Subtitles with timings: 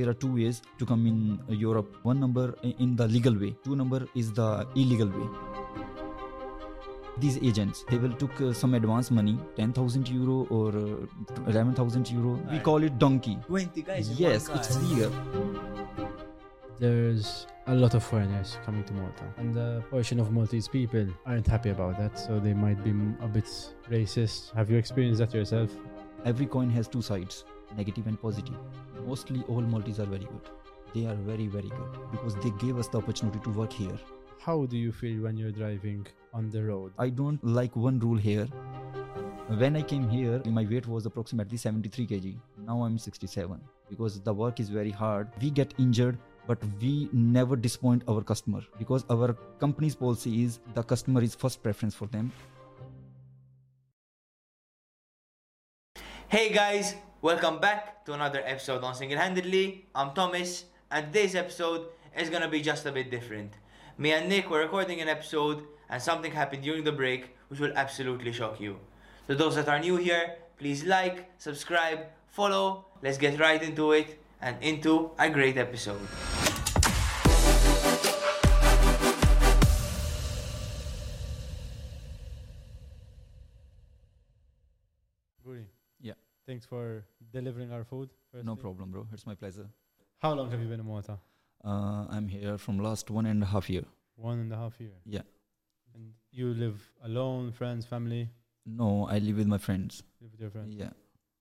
[0.00, 1.16] there are two ways to come in
[1.48, 1.96] uh, Europe.
[2.02, 3.54] One number in the legal way.
[3.64, 5.28] Two number is the illegal way.
[7.18, 12.40] These agents, they will took uh, some advance money, 10,000 euro or uh, 11,000 euro.
[12.50, 13.36] We call it donkey.
[13.46, 14.82] 20 guys Yes, one it's car.
[14.84, 15.12] legal.
[16.78, 21.46] There's a lot of foreigners coming to Malta, and a portion of Maltese people aren't
[21.46, 22.90] happy about that, so they might be
[23.22, 23.44] a bit
[23.90, 24.54] racist.
[24.54, 25.70] Have you experienced that yourself?
[26.24, 27.44] Every coin has two sides,
[27.76, 28.54] negative and positive.
[29.06, 30.50] Mostly all Maltese are very good.
[30.94, 33.98] They are very, very good because they gave us the opportunity to work here.
[34.40, 36.92] How do you feel when you're driving on the road?
[36.98, 38.48] I don't like one rule here.
[39.58, 42.36] When I came here, my weight was approximately 73 kg.
[42.66, 45.28] Now I'm 67 because the work is very hard.
[45.42, 50.82] We get injured, but we never disappoint our customer because our company's policy is the
[50.82, 52.32] customer is first preference for them.
[56.28, 59.84] Hey guys, welcome back to another episode on Single Handedly.
[59.94, 61.88] I'm Thomas, and today's episode
[62.18, 63.52] is gonna be just a bit different.
[63.98, 67.72] Me and Nick were recording an episode, and something happened during the break which will
[67.76, 68.78] absolutely shock you.
[69.28, 72.86] To those that are new here, please like, subscribe, follow.
[73.02, 76.00] Let's get right into it and into a great episode.
[86.50, 88.08] Thanks for delivering our food.
[88.42, 89.06] No problem, bro.
[89.12, 89.66] It's my pleasure.
[90.18, 91.16] How long have you been in Malta?
[91.64, 93.84] Uh, I'm here from last one and a half year.
[94.16, 94.96] One and a half year.
[95.04, 95.22] Yeah.
[95.94, 98.28] And you live alone, friends, family?
[98.66, 100.02] No, I live with my friends.
[100.20, 100.74] Live with your friends?
[100.74, 100.90] Yeah,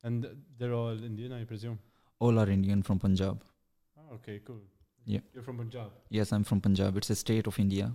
[0.04, 0.28] And
[0.60, 1.80] they're all Indian, I presume?
[2.20, 3.42] all are Indian from Punjab.
[3.98, 4.62] Oh, okay, cool.
[5.06, 5.22] Yeah.
[5.34, 5.90] You're from Punjab.
[6.10, 6.98] Yes, I'm from Punjab.
[6.98, 7.86] It's a state of India.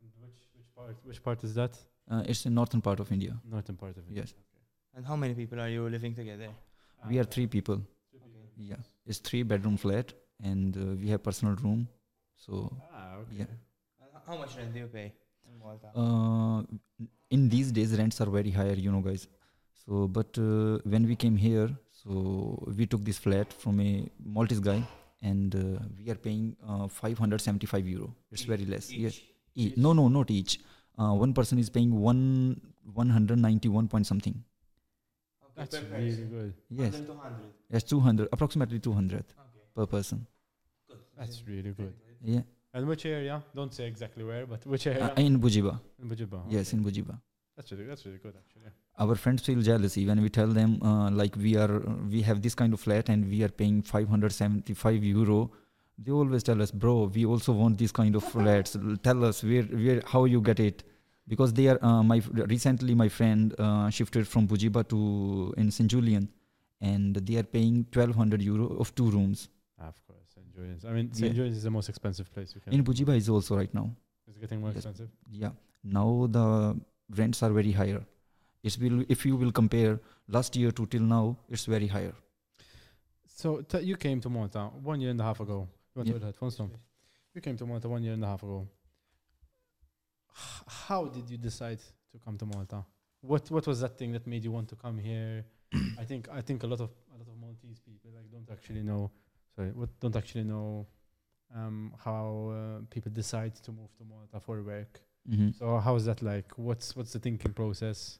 [0.00, 1.76] And which which part which part is that?
[2.08, 3.36] Uh, it's the northern part of India.
[3.56, 4.16] Northern part of it.
[4.22, 4.34] Yes.
[4.94, 6.48] And how many people are you living together?
[7.08, 7.80] We are three people.
[8.14, 8.46] Okay.
[8.56, 8.76] Yeah,
[9.06, 10.12] it's three bedroom flat,
[10.42, 11.88] and uh, we have personal room.
[12.36, 13.38] So Ah, okay.
[13.38, 13.46] Yeah.
[14.00, 15.12] And How much rent do you pay
[15.48, 15.88] in Malta?
[15.96, 16.62] uh,
[17.30, 19.26] in these days rents are very higher, you know, guys.
[19.84, 24.60] So but uh, when we came here, so we took this flat from a Maltese
[24.60, 24.82] guy,
[25.22, 28.14] and uh, we are paying uh, 575 euro.
[28.30, 28.92] It's very less.
[28.92, 29.20] Yes.
[29.54, 30.60] E- no, no, not each.
[30.98, 32.60] Uh, one person is paying one
[32.94, 34.42] 191 point something.
[35.58, 36.54] Okay, That's really good.
[36.70, 37.36] Yes, 100 to 100.
[37.70, 39.24] yes, 200, approximately 200 Okay,
[39.74, 40.26] per person.
[40.88, 40.98] good.
[41.18, 41.92] That's really good.
[42.24, 42.40] Yeah,
[42.74, 43.42] And which area?
[43.54, 45.12] Don't say exactly where, but which uh, area?
[45.16, 45.78] in Bugibba.
[46.00, 46.42] in Bugibba.
[46.48, 47.18] Yes, in Bugibba.
[47.56, 48.70] That's really that's really good actually.
[48.98, 51.80] Our friends feel jealousy when we tell them uh, like we are
[52.10, 55.50] we have this kind of flat and we are paying 575 euro.
[55.98, 58.74] They always tell us, bro, we also want this kind of flats.
[59.02, 60.82] Tell us where where how you get it,
[61.28, 65.88] because they are uh, my recently my friend uh, shifted from Bugibba to in St
[65.90, 66.28] Julian,
[66.80, 69.48] and they are paying 1200 euro of two rooms.
[69.78, 70.54] Of course, St.
[70.54, 70.84] Julian's.
[70.84, 71.28] I mean, St.
[71.28, 71.36] Yeah.
[71.36, 72.72] Julian's is the most expensive place you can.
[72.72, 73.90] In Bugibba is also right now.
[74.28, 74.76] it's getting more Yes.
[74.78, 75.08] expensive.
[75.30, 75.50] Yeah,
[75.84, 76.46] now the
[77.16, 78.02] rents are very higher.
[78.62, 82.14] It will if you will compare last year to till now, it's very higher.
[83.26, 85.68] So t- you came to Malta one year and a half ago.
[85.94, 86.12] You want Yeah.
[86.12, 86.70] to wear the headphones, Tom?
[87.34, 88.68] You came to Malta one year and a half ago.
[90.88, 91.78] How did you decide
[92.12, 92.84] to come to Malta?
[93.20, 95.44] What What was that thing that made you want to come here?
[95.98, 98.82] I think I think a lot of a lot of Maltese people like don't actually
[98.82, 99.10] know.
[99.56, 100.86] Sorry, what don't actually know
[101.54, 105.00] um, how uh, people decide to move to Malta for work.
[105.28, 106.52] hmm So how is that like?
[106.56, 108.18] What's What's the thinking process?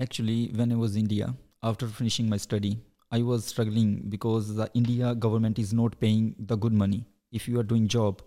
[0.00, 2.78] Actually, when I was in India, after finishing my study,
[3.10, 7.04] I was struggling because the India government is not paying the good money.
[7.32, 8.22] If you are doing job,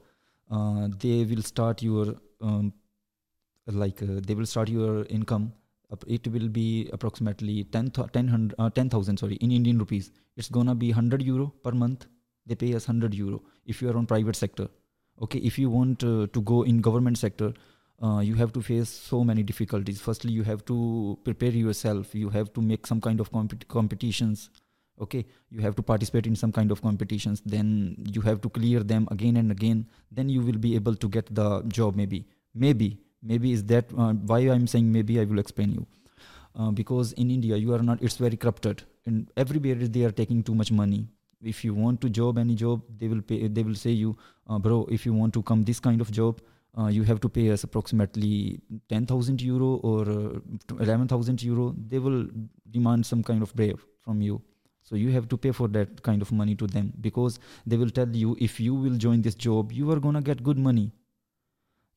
[0.50, 2.74] uh, they will start your um,
[3.68, 5.54] like uh, they will start your income.
[6.08, 10.12] It will be approximately 10 thou- 10 hundred- uh, 10,000 sorry in Indian rupees.
[10.38, 12.06] It's gonna be 100 euro per month.
[12.46, 14.68] They pay us 100 euro if you are on private sector.
[15.22, 17.54] Okay, if you want uh, to go in government sector,
[18.02, 20.00] uh, you have to face so many difficulties.
[20.02, 22.16] Firstly, you have to prepare yourself.
[22.16, 24.50] You have to make some kind of compet- competitions.
[25.00, 27.42] Okay, you have to participate in some kind of competitions.
[27.46, 29.88] Then you have to clear them again and again.
[30.12, 31.96] Then you will be able to get the job.
[31.96, 35.88] Maybe, maybe, maybe is that uh, why I'm saying maybe I will explain you.
[36.54, 38.02] Uh, because in India, you are not.
[38.02, 41.08] It's very corrupted, and everywhere they are taking too much money.
[41.42, 43.48] If you want to job any job, they will pay.
[43.48, 44.86] They will say you, uh, bro.
[44.92, 46.42] If you want to come this kind of job,
[46.78, 48.60] uh, you have to pay us approximately
[48.90, 50.40] 10,000 euro or uh,
[50.80, 51.74] 11,000 euro.
[51.88, 52.28] They will
[52.70, 54.42] demand some kind of brave from you.
[54.84, 57.90] So you have to pay for that kind of money to them because they will
[57.90, 60.92] tell you if you will join this job, you are gonna get good money.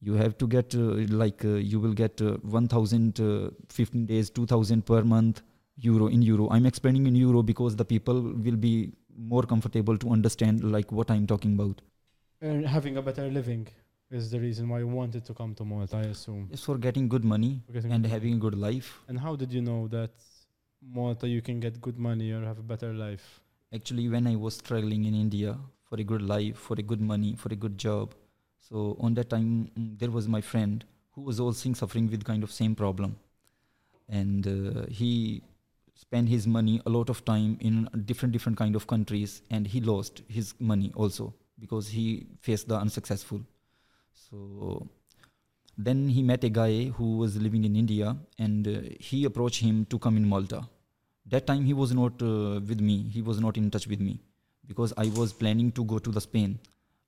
[0.00, 0.80] You have to get uh,
[1.22, 5.42] like uh, you will get uh, 1,000 uh, 15 days, 2,000 per month
[5.76, 6.48] euro in euro.
[6.50, 11.10] I'm explaining in euro because the people will be more comfortable to understand like what
[11.10, 11.80] I'm talking about.
[12.40, 13.66] And having a better living
[14.10, 16.48] is the reason why you wanted to come to Malta, I assume.
[16.52, 19.00] It's for getting good money getting and good- having a good life.
[19.08, 20.10] And how did you know that
[20.82, 23.40] Malta you can get good money or have a better life?
[23.74, 25.58] Actually, when I was struggling in India
[25.88, 28.14] for a good life, for a good money, for a good job,
[28.68, 32.42] so on that time mm, there was my friend who was also suffering with kind
[32.42, 33.16] of same problem,
[34.08, 35.42] and uh, he
[35.94, 39.80] spent his money a lot of time in different different kind of countries, and he
[39.80, 43.40] lost his money also because he faced the unsuccessful.
[44.12, 44.88] So
[45.78, 49.84] then he met a guy who was living in India, and uh, he approached him
[49.86, 50.66] to come in Malta.
[51.26, 53.02] That time he was not uh, with me.
[53.08, 54.20] He was not in touch with me
[54.66, 56.58] because i was planning to go to the spain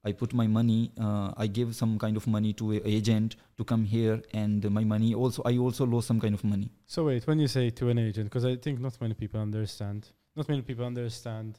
[0.09, 3.63] i put my money uh, i gave some kind of money to an agent to
[3.73, 7.23] come here and my money also i also lost some kind of money So wait,
[7.29, 10.01] when you say to an agent, because I think not many people understand,
[10.39, 11.51] not many people understand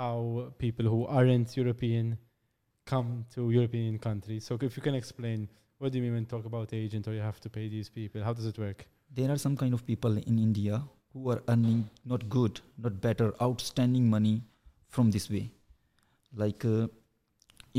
[0.00, 0.16] how
[0.64, 2.06] people who aren't European
[2.92, 4.42] come to European countries.
[4.46, 5.38] So if you can explain,
[5.78, 7.88] what do you mean when you talk about agent or you have to pay these
[7.98, 8.20] people?
[8.28, 8.80] How does it work?
[9.18, 10.82] there are some kind of people in india
[11.12, 11.80] who are earning
[12.12, 12.54] not good
[12.84, 14.42] not better outstanding money
[14.94, 15.44] from this way
[16.42, 16.86] like uh,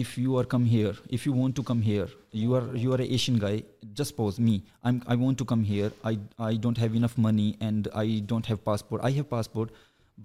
[0.01, 2.07] if you are come here if you want to come here
[2.41, 3.55] you are you are a asian guy
[3.99, 4.63] just suppose me.
[4.83, 5.91] I'm i want to come here.
[6.03, 6.17] I
[6.47, 9.01] i don't have enough money and i don't have passport.
[9.03, 9.71] I have passport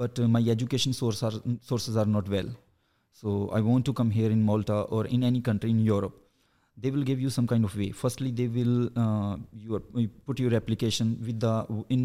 [0.00, 2.50] but uh, my education source are, sources are not well.
[3.20, 6.18] So i want to come here in malta or in any country in europe.
[6.76, 7.90] They will give you some kind of way.
[8.02, 11.54] Firstly they will uh, you put your application with the
[11.88, 12.04] in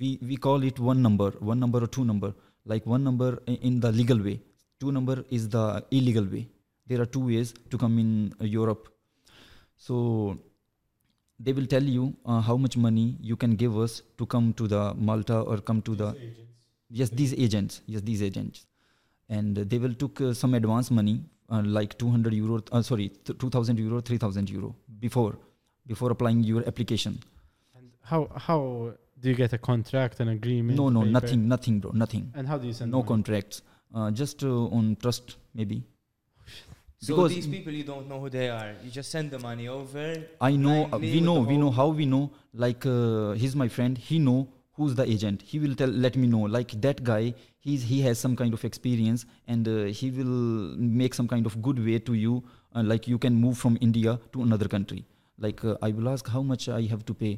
[0.00, 2.34] we we call it one number one number or two number.
[2.66, 4.40] Like one number in the legal way.
[4.80, 6.44] Two number is the illegal way
[6.86, 8.88] there are two ways to come in uh, europe.
[9.76, 10.38] So
[11.40, 14.68] they will tell you uh, how much money you can give us to come to
[14.68, 16.16] the malta or come to the
[16.90, 17.80] yes these agents.
[17.86, 18.66] Yes these agents.
[19.28, 23.38] And they will took uh, some advance money uh, like 200 euro uh, sorry th-
[23.38, 25.36] 2000 euro 3000 euro before
[25.86, 27.18] before applying your application.
[27.74, 30.76] And how how do you get a contract, an agreement?
[30.76, 31.12] no no paper?
[31.12, 32.30] nothing nothing bro nothing.
[32.34, 33.08] And how do you send no money?
[33.08, 33.62] contracts.
[33.94, 35.82] Uh, just uh, on trust maybe
[37.06, 38.70] So Because- these people you don't know who they are.
[38.84, 40.04] You just send the money over.
[40.50, 42.24] i know uh, we know we know how we know
[42.64, 44.36] like uh, he's my friend he know
[44.78, 47.22] who's the agent he will tell let me know like that guy
[47.66, 49.20] he's he has some kind of experience
[49.54, 50.36] and uh, he will
[51.02, 52.32] make some kind of good way to you
[52.76, 55.00] uh, like you can move from india to another country
[55.46, 57.32] like uh, i will ask how much i have to pay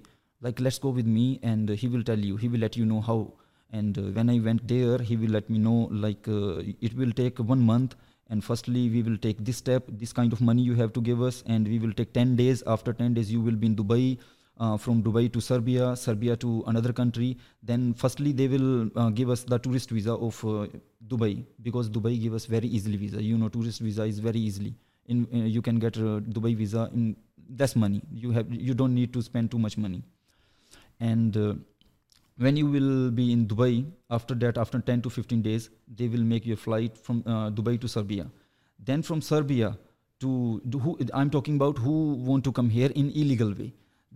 [0.49, 3.01] like let's go with me and he will tell you he will let you know
[3.11, 3.19] how
[3.81, 5.79] and uh, when i went there he will let me know
[6.09, 7.95] like uh, it will take one month
[8.31, 11.23] and firstly we will take this step this kind of money you have to give
[11.23, 12.63] us and we will take 10 days.
[12.67, 14.19] After 10 days you will be in dubai
[14.59, 17.37] uh, from dubai to serbia serbia to another country.
[17.63, 20.67] Then firstly they will uh, give us the tourist visa of uh,
[21.07, 23.23] dubai because dubai give us very easily visa.
[23.23, 24.75] You know tourist visa is very easily.
[25.07, 27.17] In uh, you can get uh, dubai visa in
[27.59, 28.03] less money.
[28.13, 30.03] You have you don't need to spend too much money.
[30.99, 31.55] And uh,
[32.39, 35.69] when you will be in dubai after that after 10 to 15 days
[36.01, 38.27] they will make your flight from uh, dubai to serbia
[38.91, 39.77] then from serbia
[40.25, 41.95] to who i'm talking about who
[42.31, 43.73] want to come here in illegal way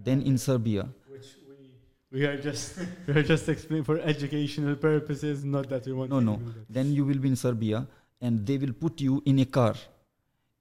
[0.09, 5.43] then in serbia Which we we are just we are just explaining for educational purposes,
[5.55, 6.11] not that we want.
[6.15, 6.37] No, to no.
[6.79, 7.87] then you will be in serbia
[8.21, 9.75] and they will put you in a car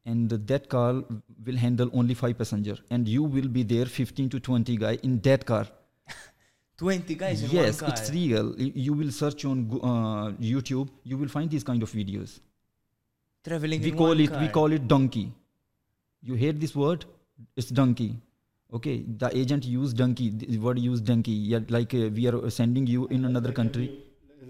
[0.05, 1.03] and that car
[1.45, 5.19] will handle only five passenger and you will be there 15 to 20 guy in
[5.29, 5.65] that car
[6.79, 7.99] 20 guys in yes one car.
[7.99, 8.53] it's real.
[8.57, 12.39] You will search on uh, youtube you will find these kind of videos.
[13.47, 15.31] Traveling we call it we call it donkey.
[16.21, 17.05] You hear this word?
[17.55, 18.11] It's donkey.
[18.73, 21.37] Okay the agent used donkey the word used donkey.
[21.53, 23.89] Yeah like uh, we are sending you in another country.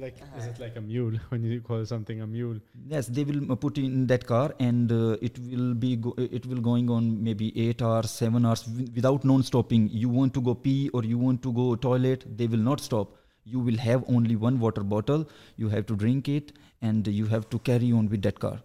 [0.01, 1.15] Like is it like a mule?
[1.29, 2.59] When you call something a mule?
[2.91, 6.45] yes they will uh, put in that car and uh, it will be go- it
[6.51, 9.89] will going on maybe 8 hours 7 hours wi- without non stopping.
[10.03, 13.17] You want to go pee or you want to go toilet they will not stop.
[13.55, 15.27] You will have only one water bottle.
[15.57, 18.57] You have to drink it and you have to carry on with that car.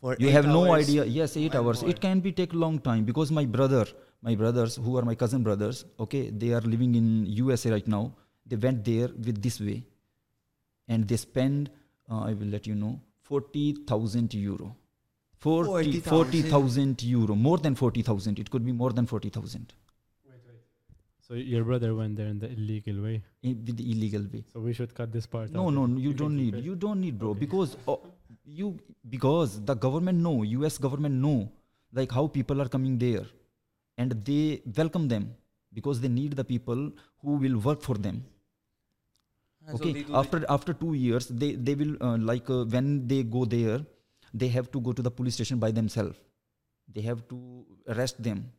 [0.00, 1.04] For you eight have no idea.
[1.20, 1.82] Yes 8 hours.
[1.82, 1.90] More.
[1.90, 3.84] it can be take long time because my brother
[4.28, 7.08] my brothers who are my cousin brothers okay they are living in
[7.44, 8.04] usa right now.
[8.46, 9.78] They went there with this way
[10.92, 11.70] and they spend
[12.10, 12.94] uh, i will let you know
[13.30, 14.68] 40000 euro
[15.44, 16.50] 40 40,000.
[16.50, 19.72] 40000 euro more than 40000 it could be more than 40000
[21.26, 23.12] So your brother went there in the illegal way.
[23.50, 25.50] in- with the illegal way So we should cut this part.
[25.58, 25.74] no out.
[25.76, 26.64] no no, you don't need it.
[26.68, 27.40] you don't need bro Okay.
[27.44, 27.96] because uh,
[28.60, 28.66] you
[29.14, 30.34] because the government know
[30.68, 31.38] us government know
[32.00, 33.24] like how people are coming there
[33.98, 34.42] and they
[34.80, 35.24] welcome them
[35.78, 36.82] because they need the people
[37.22, 38.31] who will work for them And so
[39.70, 43.80] okay after after two years they they will uh, like uh, when they go there
[44.34, 46.16] they have to go to the police station by themselves.
[46.92, 48.52] They have to arrest them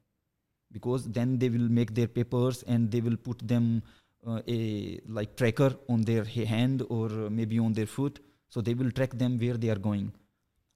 [0.72, 3.84] because then they will make their papers and they will put them
[4.26, 8.20] uh, a like tracker on their hand or maybe on their foot.
[8.50, 10.14] So they will track them where they are going.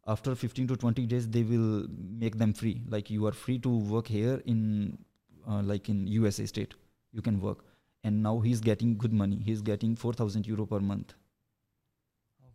[0.07, 2.81] After 15 to 20 days they will make them free.
[2.89, 4.97] Like you are free to work here in
[5.47, 6.73] uh, like in usa state.
[7.11, 7.63] You can work
[8.09, 11.15] and now he's getting good money he's getting 4000 euro per month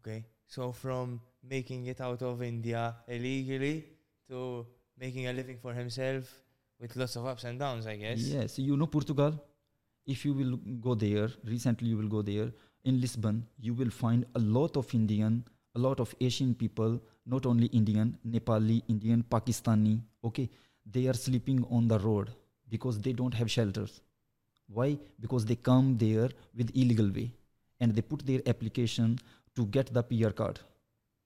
[0.03, 0.25] Okay.
[0.47, 3.85] So from making it out of India illegally
[4.29, 4.67] to
[4.99, 6.33] making a living for himself
[6.81, 8.19] with lots of ups and downs, I guess.
[8.19, 9.33] yes you know portugal
[10.15, 10.57] if you will
[10.87, 12.49] go there recently you will go there
[12.85, 15.45] in lisbon you will find a lot of indian
[15.77, 17.01] a lot of asian people
[17.35, 19.95] not only indian nepali indian pakistani
[20.31, 20.49] okay
[20.97, 22.33] they are sleeping on the road
[22.75, 24.01] because they don't have shelters
[24.69, 24.99] why?
[25.21, 27.31] Because they come there with illegal way
[27.81, 29.19] and they put their application
[29.57, 30.61] to get the pr card.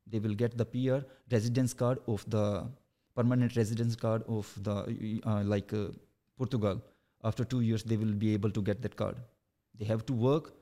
[0.07, 2.66] They will get the pr residence card of the
[3.14, 5.88] permanent residence card of the uh, like uh,
[6.37, 6.83] portugal.
[7.25, 9.16] After 2 years they will be able to get that card.
[9.78, 10.52] They have to work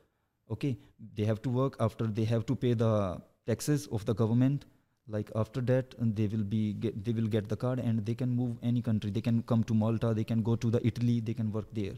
[0.50, 0.76] okay?
[1.16, 4.64] They have to work after they have to pay the taxes of the government.
[5.06, 8.30] Like after that they will be get, they will get the card and they can
[8.34, 9.10] move any country.
[9.10, 11.94] They can come to malta they can go to the italy they can work there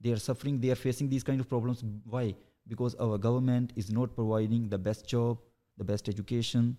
[0.00, 1.82] they are suffering they are facing these kind of problems.
[2.04, 2.34] Why?
[2.66, 5.38] Because our government is not providing the best job
[5.76, 6.76] the best education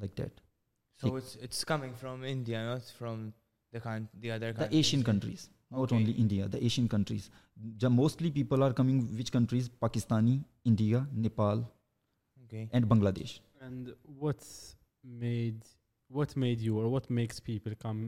[0.00, 0.40] like that.
[1.00, 3.32] So Like- it's it's coming from India, not from
[3.72, 5.96] the coun- the other the asian countries not Okay.
[5.98, 7.30] only india the asian countries.
[7.82, 9.68] Ja- mostly people are coming which countries?
[9.84, 10.34] Pakistani
[10.70, 11.62] india nepal
[12.44, 12.64] Okay.
[12.72, 13.32] and bangladesh.
[13.68, 14.44] And what
[15.24, 15.60] made
[16.18, 18.00] what made you or what makes people come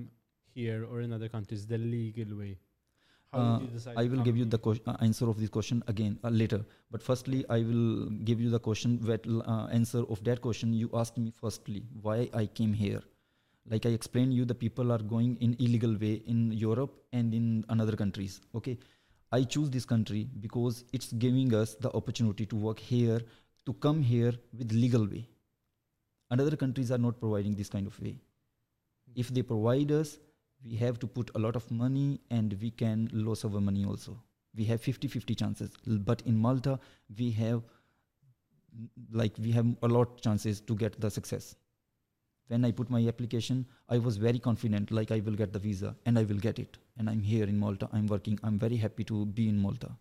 [0.54, 2.52] here or in other countries the legal way?
[3.34, 3.96] Uh, did you decide?
[3.96, 6.64] I will give you the uh, answer of this question again uh, later.
[6.90, 10.90] But firstly, I will give you the question that uh, answer of that question you
[10.94, 13.02] asked me firstly why I came here.
[13.68, 17.64] Like I explained you, the people are going in illegal way in Europe and in
[17.68, 18.40] another countries.
[18.54, 18.78] Okay,
[19.32, 23.20] I choose this country because it's giving us the opportunity to work here,
[23.66, 25.26] to come here with legal way.
[26.30, 28.18] Another countries are not providing this kind of way.
[29.16, 30.18] If they provide us,
[30.64, 34.16] we have to put a lot of money and we can lose our money also
[34.61, 35.71] we have 50 50 chances
[36.11, 36.78] but in malta
[37.18, 37.62] we have
[39.12, 41.54] like we have a lot chances to get the success
[42.52, 43.64] when i put my application
[43.97, 46.78] i was very confident like i will get the visa and i will get it
[46.99, 49.92] and i'm here in malta i'm working i'm very happy to be in malta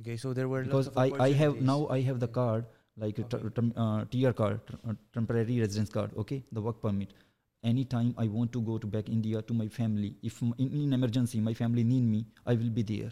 [0.00, 0.16] Okay.
[0.16, 2.66] So there were because I, I have now I have the card
[2.96, 3.38] like a Okay.
[3.38, 6.12] t- tem- uh, TR card, t- uh, temporary residence card.
[6.22, 7.12] Okay, the work permit.
[7.62, 11.54] Anytime I want to go to back India to my family, if in, emergency my
[11.54, 13.10] family need me, I will be there.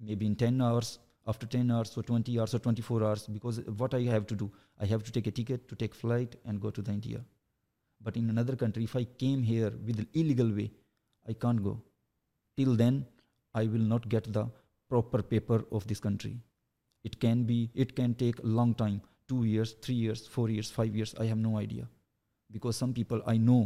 [0.00, 3.26] Maybe in 10 hours, after 10 hours or 20 hours or 24 hours.
[3.26, 6.36] Because what I have to do, I have to take a ticket to take flight
[6.44, 7.20] and go to the India.
[8.00, 10.72] But in another country, if I came here with illegal way,
[11.28, 11.80] I can't go.
[12.56, 13.06] Till then,
[13.54, 14.48] I will not get the
[14.88, 16.40] proper paper of this country
[17.04, 20.70] it can be it can take a long time 2 years 3 years 4 years
[20.76, 21.88] 5 years i have no idea
[22.56, 23.60] because some people i know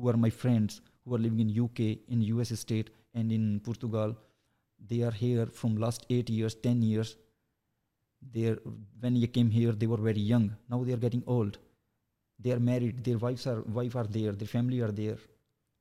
[0.00, 1.80] who are my friends who are living in uk
[2.16, 4.16] in us state and in portugal
[4.88, 7.16] they are here from last 8 years 10 years.
[8.32, 8.56] They
[9.00, 10.56] when you came here they were very young.
[10.68, 11.58] Now they are getting old.
[12.38, 13.04] They are married.
[13.04, 14.32] Their wives are wife are there.
[14.32, 15.18] Their family are there.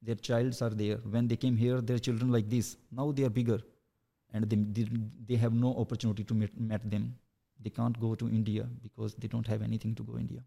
[0.02, 0.98] Their childs are there.
[0.98, 2.78] When they came here their children like this.
[2.92, 3.60] Now they are bigger.
[4.34, 4.88] And they, they,
[5.28, 7.16] they have no opportunity to meet, meet them.
[7.62, 10.44] They can't go to india because they don't have anything to go india.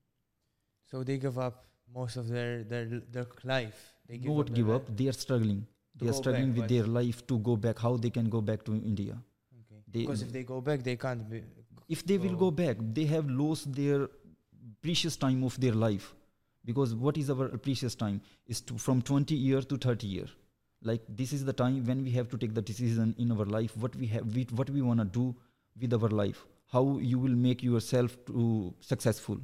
[0.91, 1.65] So they give up
[1.95, 2.85] most of their their
[3.17, 3.81] their life.
[4.09, 4.97] They give not up give up?
[4.97, 5.67] they are struggling.
[6.01, 7.79] They are struggling back, with their life to go back.
[7.79, 9.17] How they can go back to india.
[9.61, 9.83] Okay.
[9.93, 11.43] they- because if they go back, they can't be.
[11.89, 12.51] if they will go- go.
[12.65, 14.09] back they have lost their
[14.81, 16.15] precious time of their life.
[16.65, 18.21] Because what is our precious time?
[18.47, 20.27] Is to, from 20 year to 30 year.
[20.91, 23.77] Like this is the time when we have to take the decision in our life
[23.77, 25.35] what we have we, what we want to do
[25.81, 26.45] with our life.
[26.77, 29.39] How you will make yourself to successful.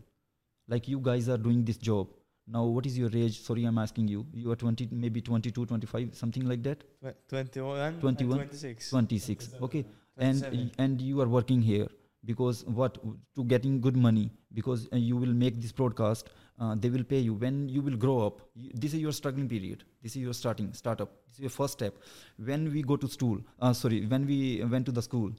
[0.69, 2.09] Like you guys are doing this job
[2.51, 3.41] now what is your age?
[3.43, 4.27] Sorry i'm asking you.
[4.33, 6.85] You are 20 maybe 22 25 something like that?
[7.29, 8.91] 21, 21, 26.
[8.91, 9.85] 26 okay.
[10.17, 11.87] And and you are working here
[12.25, 12.99] because what
[13.37, 17.19] to getting good money because uh, you will make this broadcast uh, they will pay
[17.19, 17.35] you.
[17.35, 19.85] When you will grow up you, this is your struggling period.
[20.03, 21.13] This is your starting startup.
[21.27, 21.95] This is your first step.
[22.37, 25.31] When we go to school uh, sorry when we went to the school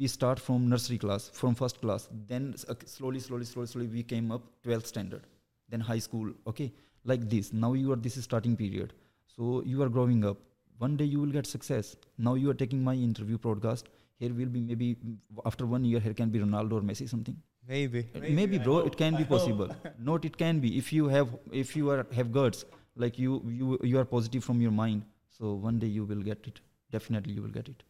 [0.00, 2.08] we start from nursery class from first class.
[2.26, 5.26] Then uh, slowly slowly slowly slowly we came up 12th standard
[5.68, 6.72] then high school okay
[7.04, 8.92] like this now you are this is starting period
[9.36, 10.38] so you are growing up
[10.78, 14.46] one day you will get success now you are taking my interview broadcast Here will
[14.46, 14.96] be maybe
[15.44, 17.36] after one year here can be Ronaldo or Messi something.
[17.68, 18.08] Maybe.
[18.14, 19.28] Maybe, I bro, it can be hope.
[19.28, 19.68] possible.
[19.98, 23.78] Not it can be if you have if you are have guts like you you
[23.82, 25.02] you are positive from your mind.
[25.38, 26.60] So one day you will get it.
[26.90, 27.82] Definitely you will get it.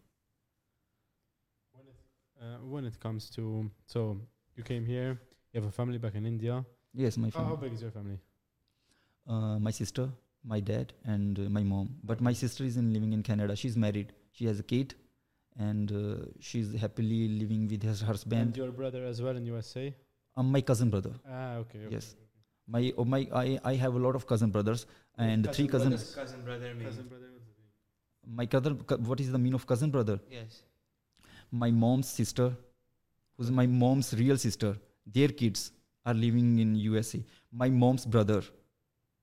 [2.40, 4.18] Uh, when it comes to so
[4.56, 5.20] you came here,
[5.52, 6.64] you have a family back in India.
[7.04, 7.68] Yes, my How, how family.
[7.68, 8.18] big is your family?
[9.28, 10.08] Uh, my sister,
[10.44, 11.88] my dad, and uh, my mom.
[12.04, 13.56] But my sister is in living in Canada.
[13.56, 14.12] She's married.
[14.32, 14.94] She has a kid,
[15.58, 18.40] and uh, she's happily living with her husband.
[18.42, 19.94] And your brother as well in USA.
[20.36, 21.12] Um, my cousin brother.
[21.28, 21.80] Ah, okay.
[21.86, 22.14] okay, Yes.
[22.68, 24.86] My oh, my I, I have a lot of cousin brothers
[25.16, 25.94] and Cousin three cousins.
[25.94, 26.14] brothers.
[26.16, 26.78] Cousin brother okay.
[26.78, 26.84] me.
[26.84, 27.28] Cousin brother.
[27.32, 27.60] what's the
[28.30, 28.36] name?
[28.40, 28.78] My cousin.
[28.88, 30.18] cou- What is the meaning of cousin brother?
[30.30, 30.62] Yes.
[31.52, 32.46] my mom's sister,
[33.36, 34.70] who's my mom's real sister,
[35.18, 35.70] their kids
[36.06, 37.20] are living in USA.
[37.52, 38.42] My mom's brother,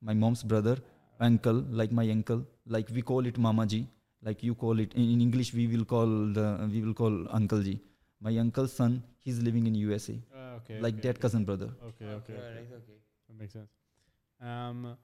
[0.02, 0.76] my mom's brother,
[1.20, 3.86] uncle, like my uncle, like we call it Mama ji,
[4.22, 5.52] like you call it in, in English.
[5.54, 6.06] We will call
[6.38, 7.80] the we will call Uncle ji.
[8.20, 10.78] My uncle's son, he's living in USA, Ah, okay.
[10.80, 11.22] like okay, that okay.
[11.22, 11.70] cousin brother.
[11.88, 12.60] Okay, okay, okay.
[12.76, 12.98] Okay.
[13.28, 13.70] That makes sense.
[14.40, 14.96] Um,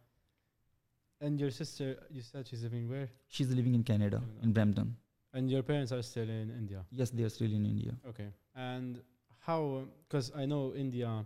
[1.21, 3.09] and your sister, you said she's living where?
[3.29, 4.43] She's living in Canada, Canada.
[4.43, 4.97] in Brampton.
[5.35, 6.85] And your parents are still in India.
[6.91, 7.93] Yes, they are still in India.
[8.09, 8.29] Okay.
[8.55, 9.01] And
[9.39, 9.85] how?
[10.09, 11.25] Because I know India,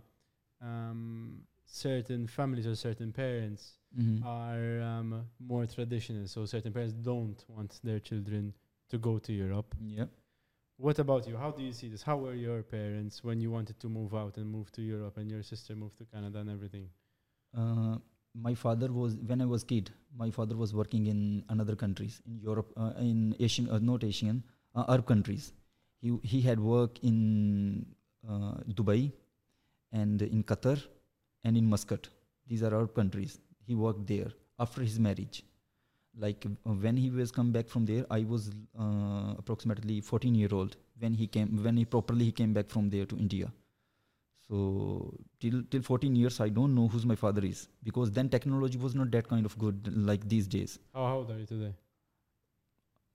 [0.61, 4.23] um, certain families or certain parents Mhm.
[4.25, 6.27] are um, more traditional.
[6.27, 8.53] So certain parents don't want their children
[8.89, 9.75] to go to Europe.
[9.81, 10.07] Yeah.
[10.77, 11.37] What about you?
[11.37, 12.03] How do you see this?
[12.03, 15.31] How were your parents when you wanted to move out and move to Europe, and
[15.31, 16.89] your sister moved to Canada and everything?
[17.53, 17.97] Uh,
[18.33, 19.91] my father was when I was kid.
[20.13, 24.43] My father was working in another countries in Europe, uh, in Asian, uh, not Asian,
[24.75, 25.53] uh, Arab countries.
[26.01, 27.85] He he had work in
[28.27, 29.13] uh, Dubai,
[30.01, 30.77] and in Qatar,
[31.43, 32.07] and in Muscat.
[32.51, 33.33] These are our countries.
[33.67, 34.31] He worked there
[34.65, 35.37] after his marriage.
[36.23, 38.49] Like uh, when he was come back from there, I was
[38.79, 40.75] uh, approximately 14 year old
[41.05, 43.51] when he came when he properly he came back from there to India.
[44.47, 44.57] So
[45.43, 48.95] till till 14 years i don't know who's my father is because then technology was
[48.99, 51.71] not that kind of good like these days How, how old are you today?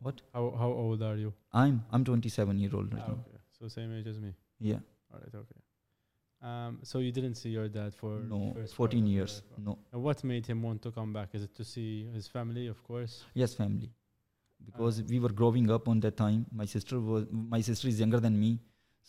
[0.08, 0.22] What?
[0.34, 1.32] How how old are you?
[1.62, 3.40] i'm i'm 27 year old right Ah, now okay.
[3.58, 4.32] So same age as me.
[4.72, 4.80] yeah
[5.12, 5.34] All right.
[5.42, 5.60] Okay.
[6.42, 6.78] Um.
[6.82, 10.46] So you didn't see your dad for no first 14 years no And what made
[10.46, 11.34] him want to come back?
[11.34, 13.24] Is it to see his family, of course?
[13.34, 13.90] yes family
[14.64, 15.04] because Ah.
[15.10, 17.26] we were growing up on that time my sister was
[17.56, 18.50] my sister is younger than me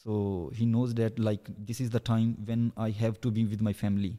[0.03, 3.61] so he knows that like this is the time when i have to be with
[3.69, 4.11] my family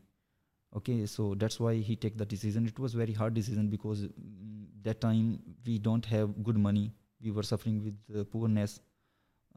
[0.81, 4.67] okay so that's why he take the decision it was very hard decision because mm,
[4.83, 6.87] that time we don't have good money
[7.23, 8.81] we were suffering with uh, poorness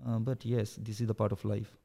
[0.06, 1.76] uh, but yes this is the part of life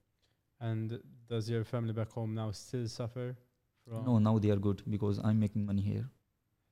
[0.60, 3.36] And does your family back home now still suffer
[3.84, 4.04] from?
[4.04, 6.06] no now they are good because i'm making money here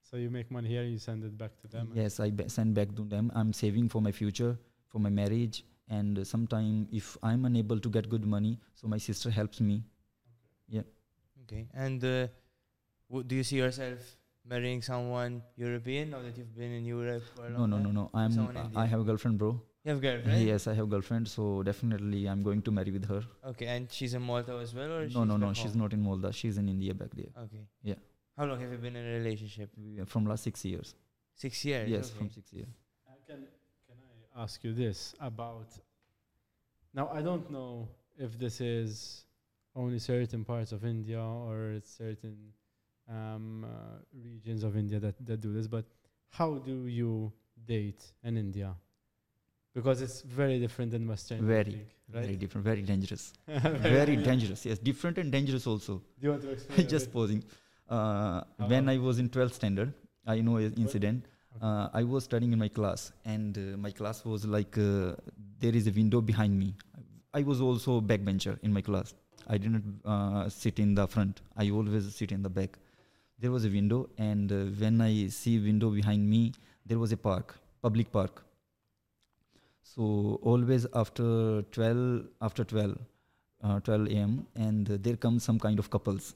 [0.09, 1.89] So you make money here, and you send it back to them.
[2.01, 4.53] yes i ba- send back to them i'm saving for my future
[4.93, 5.65] for my marriage
[5.99, 9.79] and uh, sometime if i'm unable to get good money so my sister helps me
[10.77, 10.85] Yeah.
[11.43, 11.61] Okay.
[11.85, 12.29] And uh,
[13.11, 14.01] w- do you see yourself
[14.45, 17.91] marrying someone European now that you've been in Europe for a no long no no
[17.91, 17.95] time?
[17.99, 19.53] no i'm Someone i have a girlfriend bro
[19.85, 20.43] You have girlfriend?
[20.47, 23.91] yes i have a girlfriend so definitely i'm going to marry with her Okay, and
[23.91, 26.59] she's in Malta as well, or no no no back she's not in molda she's
[26.59, 27.63] in india back there Okay.
[27.83, 27.95] Yeah.
[28.37, 29.71] How long have you been in a relationship?
[29.77, 30.95] We from last six years
[31.35, 31.89] Six years.
[31.89, 32.19] yes okay.
[32.19, 32.69] from six years
[33.09, 33.41] Uh, can
[33.87, 35.69] can I ask you this about?
[36.99, 37.89] Now I don't know
[38.27, 39.25] if this is
[39.75, 42.37] only certain parts of India or certain
[43.09, 43.69] um, uh,
[44.31, 45.85] regions of India that, that do this, but
[46.39, 47.33] how do you
[47.75, 48.71] date in India?
[49.79, 51.41] Because it's very different than Western.
[51.47, 51.87] Very, dating,
[52.19, 53.25] very different very dangerous
[53.97, 56.89] very dangerous yes different and dangerous also Do you want to explain?
[56.95, 57.41] just posing
[57.97, 58.39] uh,
[58.73, 59.93] when i was in 12th standard
[60.35, 61.67] i know an incident Okay.
[61.67, 65.15] uh, I was studying in my class, and uh, my class was like uh,
[65.63, 66.75] there is a window behind me.
[67.35, 69.15] I was also a backbencher in my class.
[69.49, 71.41] I didn't uh, sit in the front.
[71.57, 72.79] I always sit in the back.
[73.41, 76.53] There was a window, and uh, when I see window behind me,
[76.87, 78.45] there was a park, public park.
[79.95, 82.99] So always after 12, after 12,
[83.65, 86.35] uh, 12 a.m., and there come some kind of couples.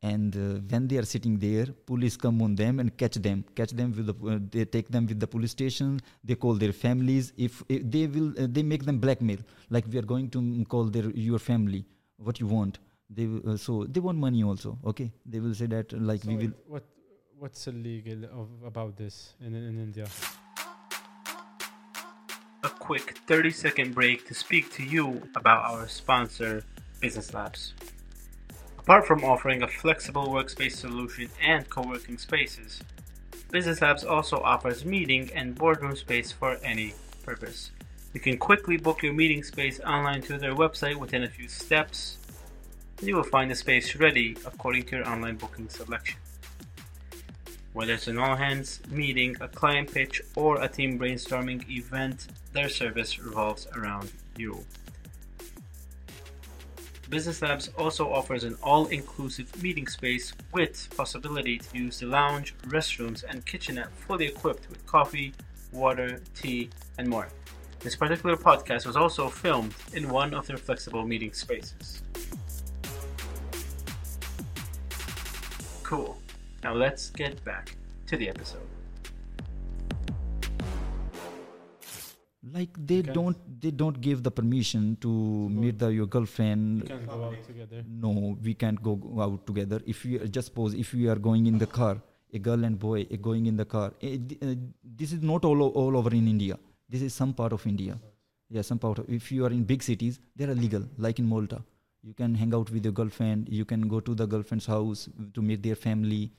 [0.00, 3.44] And uh, when they are sitting there police come on them and catch them.
[3.56, 6.00] Catch them with the uh, they take them with the police station.
[6.22, 7.32] They call their families.
[7.36, 9.38] If, if they will uh, they make them blackmail.
[9.70, 11.84] Like we are going to call their your family.
[12.16, 12.78] What you want.
[13.10, 15.10] They uh, so they want money also okay?
[15.26, 16.84] They will say that like So we will what
[17.36, 20.06] what's illegal of, about this in in India?
[22.88, 26.64] Quick 30 second break to speak to you about our sponsor,
[27.00, 27.74] Business Labs.
[28.78, 32.80] Apart from offering a flexible workspace solution and co working spaces,
[33.50, 36.94] Business Labs also offers meeting and boardroom space for any
[37.26, 37.72] purpose.
[38.14, 42.16] You can quickly book your meeting space online through their website within a few steps,
[43.00, 46.18] and you will find the space ready according to your online booking selection.
[47.74, 52.26] Whether it's an all hands meeting, a client pitch, or a team brainstorming event,
[52.58, 54.64] their service revolves around you.
[57.08, 63.22] Business Labs also offers an all-inclusive meeting space with possibility to use the lounge, restrooms,
[63.28, 65.32] and kitchenette fully equipped with coffee,
[65.70, 66.68] water, tea,
[66.98, 67.28] and more.
[67.78, 72.02] This particular podcast was also filmed in one of their flexible meeting spaces.
[75.84, 76.18] Cool.
[76.64, 77.76] Now let's get back
[78.08, 78.66] to the episode.
[82.56, 85.10] Like they can't- don't they don't give the permission to
[85.62, 87.84] meet the your You girlfriend can go out together.
[88.04, 88.12] no
[88.48, 89.80] we can't go go out together.
[89.86, 91.94] If we just suppose if we are going in the car
[92.32, 94.54] a girl and boy are going in the car uh,
[95.00, 96.56] this is not all, o- all over in india.
[96.88, 97.98] This is some part of india.
[98.56, 101.28] Yeah some part of if you are in big cities they are legal like in
[101.34, 101.60] malta.
[102.08, 105.00] You can hang out with your girlfriend you can go to the girlfriend's house
[105.34, 106.30] to meet their family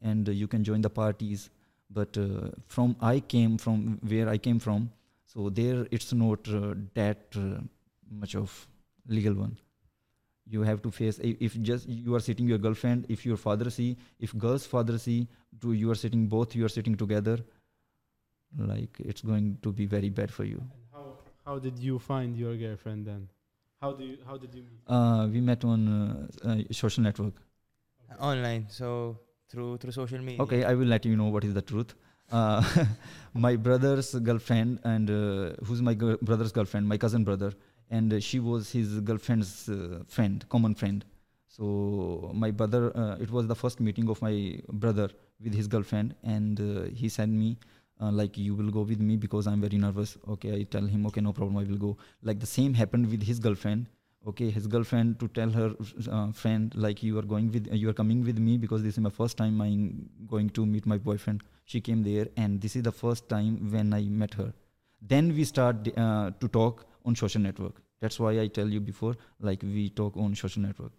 [0.00, 1.50] and uh, you can join the parties.
[1.98, 4.90] But uh, from i came from where i came from
[5.32, 7.60] so there it's not uh, that uh,
[8.22, 8.52] much of
[9.16, 9.56] legal one
[10.54, 13.88] you have to face if just you are sitting your girlfriend if your father see
[14.28, 15.18] if girl's father see
[15.64, 17.36] to you are sitting both you are sitting together
[18.58, 21.04] like it's going to be very bad for you And how
[21.48, 23.28] how did you find your girlfriend then?
[23.82, 24.80] How do you how did you meet?
[24.96, 27.34] uh, we met on uh, uh, social network
[28.30, 28.88] Online, so
[29.50, 30.42] through through social media.
[30.44, 31.94] okay i will let you know what is the truth
[32.30, 32.62] uh,
[33.34, 37.52] my brother's girlfriend and uh, who's my gir- brother's girlfriend my cousin brother
[37.90, 41.04] and uh, she was his girlfriend's uh, friend common friend.
[41.48, 45.08] So my brother uh, it was the first meeting of my brother
[45.42, 47.56] with his girlfriend and uh, he said me
[48.00, 50.16] uh, like you will go with me because i'm very nervous.
[50.28, 51.96] Okay i tell him okay no problem i will go.
[52.22, 53.86] Like the same happened with his girlfriend.
[54.26, 55.74] Okay his girlfriend to tell her
[56.10, 59.00] uh, friend like you are going with you are coming with me because this is
[59.00, 62.82] my first time i'm going to meet my boyfriend she came there and this is
[62.88, 64.52] the first time when i met her.
[65.10, 67.82] Then we start uh, to talk on social network.
[68.00, 69.14] That's why i tell you before
[69.48, 70.92] like we talk on social network.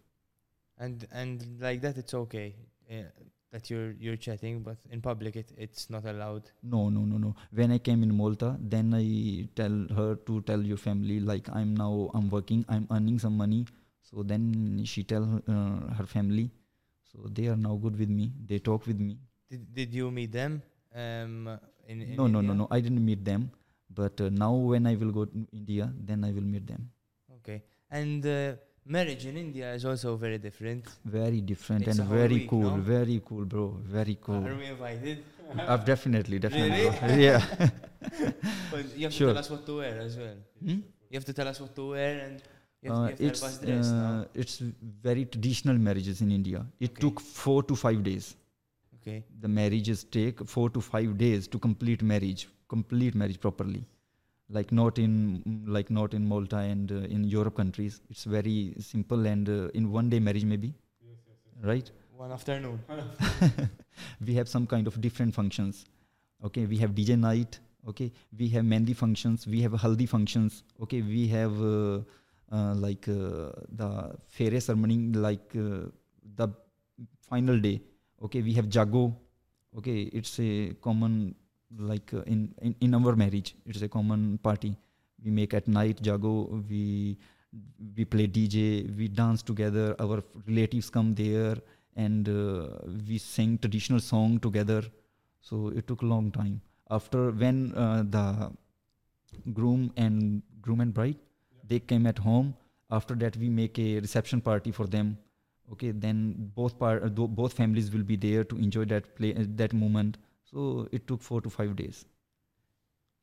[0.78, 2.46] And and like that, it's okay
[2.98, 3.10] uh,
[3.52, 6.52] that you're you're chatting, but in public, it it's not allowed.
[6.76, 7.32] no no no no.
[7.62, 9.06] When i came in malta then i
[9.62, 13.66] tell her to tell your family like i'm now i'm working i'm earning some money.
[14.12, 14.46] So then
[14.92, 16.46] she tell uh, her family.
[17.12, 18.32] So they are now good with me.
[18.54, 19.18] They talk with me
[19.50, 20.62] Did did you meet them?
[20.94, 23.50] Um, in, in no no no no i didn't meet them
[24.00, 26.90] but uh, now when i will go to india then i will meet them
[27.38, 30.84] Okay, and uh, marriage in India is also very different.
[31.06, 32.82] very different It's and very week, cool no?
[32.90, 33.66] very cool bro
[33.98, 35.24] very cool Are we invited?
[35.68, 37.24] uh, definitely definitely Really?
[37.28, 37.42] yeah
[38.72, 39.28] But you have Sure.
[39.30, 40.36] to tell us what to wear as well.
[40.64, 40.80] Hmm?
[41.10, 42.42] You have to tell us what to wear, and Uh,
[42.82, 44.12] you have to it's help us dress now.
[44.12, 44.56] uh, it's
[45.10, 46.66] very traditional marriages in India.
[46.80, 47.02] It Okay.
[47.06, 48.36] took four to five days.
[49.10, 49.24] Okay.
[49.42, 53.86] The marriages take four to five days to complete marriage, complete marriage properly.
[54.50, 58.02] Like not in like not in Malta and uh, in Europe countries.
[58.10, 60.74] It's very simple and uh, in one day marriage maybe,
[61.62, 61.92] right?
[62.18, 62.80] One afternoon.
[64.26, 65.86] we have some kind of different functions.
[66.44, 67.60] Okay, we have DJ night.
[67.88, 69.46] Okay, we have mehndi functions.
[69.46, 70.64] We have haldi functions.
[70.82, 72.00] Okay, we have uh,
[72.52, 73.52] uh, like uh,
[73.84, 75.92] the fairy ceremony, like uh,
[76.36, 76.50] the
[77.30, 77.82] final day.
[78.22, 79.16] Okay, we have jago.
[79.78, 81.36] Okay, it's a common
[81.78, 83.56] like uh, in, in in our marriage.
[83.66, 84.76] It's a common party.
[85.24, 86.64] We make at night jago.
[86.70, 87.18] We
[87.96, 88.96] we play DJ.
[88.98, 89.96] We dance together.
[90.00, 91.58] Our relatives come there
[91.96, 92.68] and uh,
[93.08, 94.82] we sing traditional song together
[95.42, 98.52] so it took a long time after when uh, the
[99.54, 101.18] groom and groom and bride
[101.68, 102.54] they came at home
[102.92, 105.18] after that we make a reception party for them
[105.72, 109.46] okay then both par- uh, both families will be there to enjoy that play uh,
[109.62, 110.18] that moment.
[110.52, 112.06] So it took 4 to 5 days.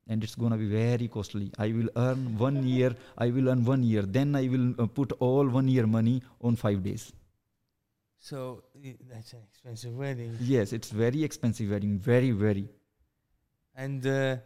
[0.09, 1.50] And it's going to be very costly.
[1.59, 4.02] I will earn one year i will earn one year.
[4.02, 7.12] Then i will uh, put all one year money on 5 days.
[8.18, 8.62] So
[9.11, 10.37] that's an expensive wedding.
[10.40, 12.68] Yes, it's very expensive wedding, very very.
[13.74, 14.37] And uh,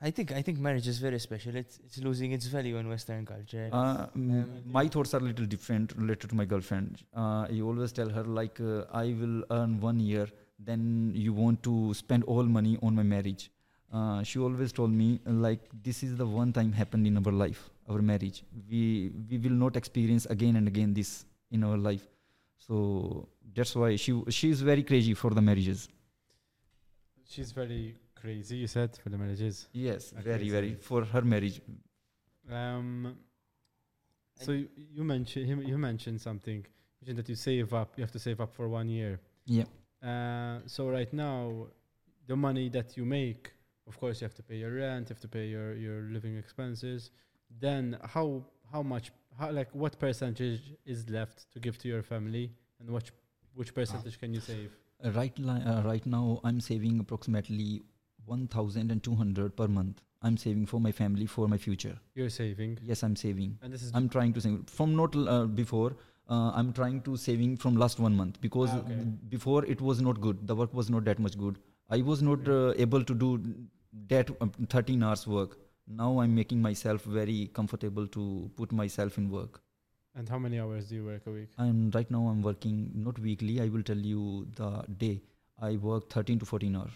[0.00, 1.56] I think I think marriage is very special.
[1.56, 3.68] It's it's losing its value in Western culture.
[3.72, 7.02] Uh, Um, my thoughts are a little different related to my girlfriend.
[7.16, 10.26] Uh, I always tell her like uh, I will earn one year,
[10.58, 13.50] then you want to spend all money on my marriage.
[13.92, 17.70] Uh, she always told me like this is the one time happened in our life,
[17.88, 18.44] our marriage.
[18.70, 22.06] We we will not experience again and again this in our life.
[22.68, 25.88] So that's why she she is very crazy for the marriages.
[27.24, 29.68] She's very Crazy, you said for the marriages.
[29.72, 31.60] Yes, very very for her marriage.
[32.50, 33.16] Um,
[34.34, 36.56] so you, you mentioned you, you mentioned something.
[36.56, 37.92] You mentioned that you save up.
[37.96, 39.20] You have to save up for one year.
[39.46, 39.64] Yeah.
[40.02, 41.66] Uh, so right now,
[42.26, 43.52] the money that you make,
[43.86, 46.36] of course, you have to pay your rent, you have to pay your, your living
[46.36, 47.10] expenses.
[47.60, 52.50] Then how how much how like what percentage is left to give to your family,
[52.80, 53.12] and which
[53.54, 54.72] which percentage can you save?
[55.04, 57.82] Uh, right li- uh, right now I'm saving approximately
[58.26, 60.02] 1200 per month.
[60.22, 61.96] I'm saving for my family for my future.
[62.14, 63.58] You're saving, Yes, I'm saving.
[63.62, 65.96] and this is I'm trying to save from not uh, before.
[66.28, 68.96] Uh, I'm trying to saving from last one month because Ah, okay.
[69.34, 70.40] before it was not good.
[70.52, 71.58] The work was not that much good.
[71.98, 73.28] I was not uh, able to do
[74.14, 75.56] that um, 13 hours work.
[75.86, 79.62] Now I'm making myself very comfortable to put myself in work.
[80.18, 81.50] and how many hours do you work a week?
[81.62, 83.54] And right now I'm working not weekly.
[83.64, 84.22] I will tell you
[84.60, 84.68] the
[85.02, 85.14] day.
[85.68, 86.94] I work 13 to 14 hours.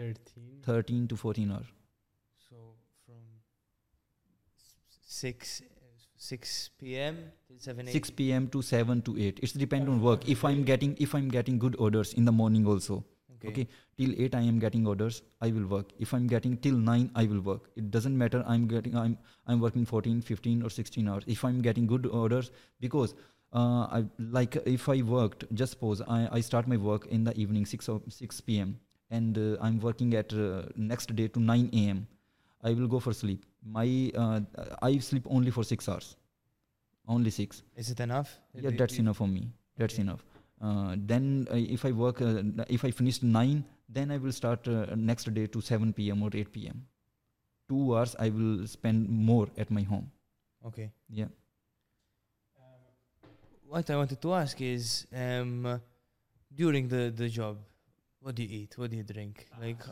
[0.00, 0.62] Thirteen.
[0.62, 1.66] 13 to 14 hours.
[2.48, 2.56] So
[3.04, 3.22] from
[5.04, 5.62] six
[6.16, 7.16] six p.m.
[7.48, 7.92] till seven a.m.
[7.92, 8.48] 6 p.m.
[8.48, 9.40] to 7 to 8.
[9.42, 10.28] It's depend on work.
[10.28, 13.04] If I'm getting if I'm getting good orders in the morning also.
[13.36, 13.48] Okay.
[13.48, 13.68] okay.
[13.98, 15.22] Till 8 I am getting orders.
[15.40, 15.92] I will work.
[15.98, 17.70] If I'm getting till 9 I will work.
[17.76, 18.44] It doesn't matter.
[18.46, 21.24] I'm getting I'm I'm working 14, 15 or 16 hours.
[21.26, 23.14] If I'm getting good orders because
[23.52, 27.34] uh, I like if I worked just suppose I, I start my work in the
[27.36, 28.78] evening 6 or 6 p.m.
[29.10, 32.06] and uh, I'm working at uh, next day to 9 a.m.
[32.62, 33.44] I will go for sleep.
[33.64, 34.40] My uh,
[34.82, 36.16] I sleep only for 6 hours.
[37.08, 38.30] Only 6 Is it enough?
[38.54, 39.42] yeah that's enough for me
[39.78, 40.02] that's Okay.
[40.02, 40.22] enough
[40.62, 42.42] uh, then uh, if i work uh,
[42.76, 46.30] if i finish 9 then i will start uh, next day to 7 pm or
[46.32, 46.82] 8 pm
[47.72, 50.10] two hours i will spend more at my home
[50.70, 50.90] Okay.
[51.08, 51.26] yeah
[53.66, 55.80] What I wanted to ask is, um,
[56.52, 57.56] during the the job,
[58.22, 58.76] what do you eat?
[58.76, 59.46] What do you drink?
[59.60, 59.82] Like,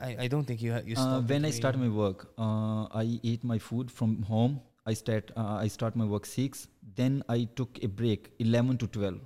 [0.00, 2.84] I, I don't think you ha- you uh, stop when i start my work uh,
[3.02, 4.60] i eat my food from home.
[4.86, 8.86] I start uh, i start my work 6 then i took a break 11 to
[8.86, 9.18] 12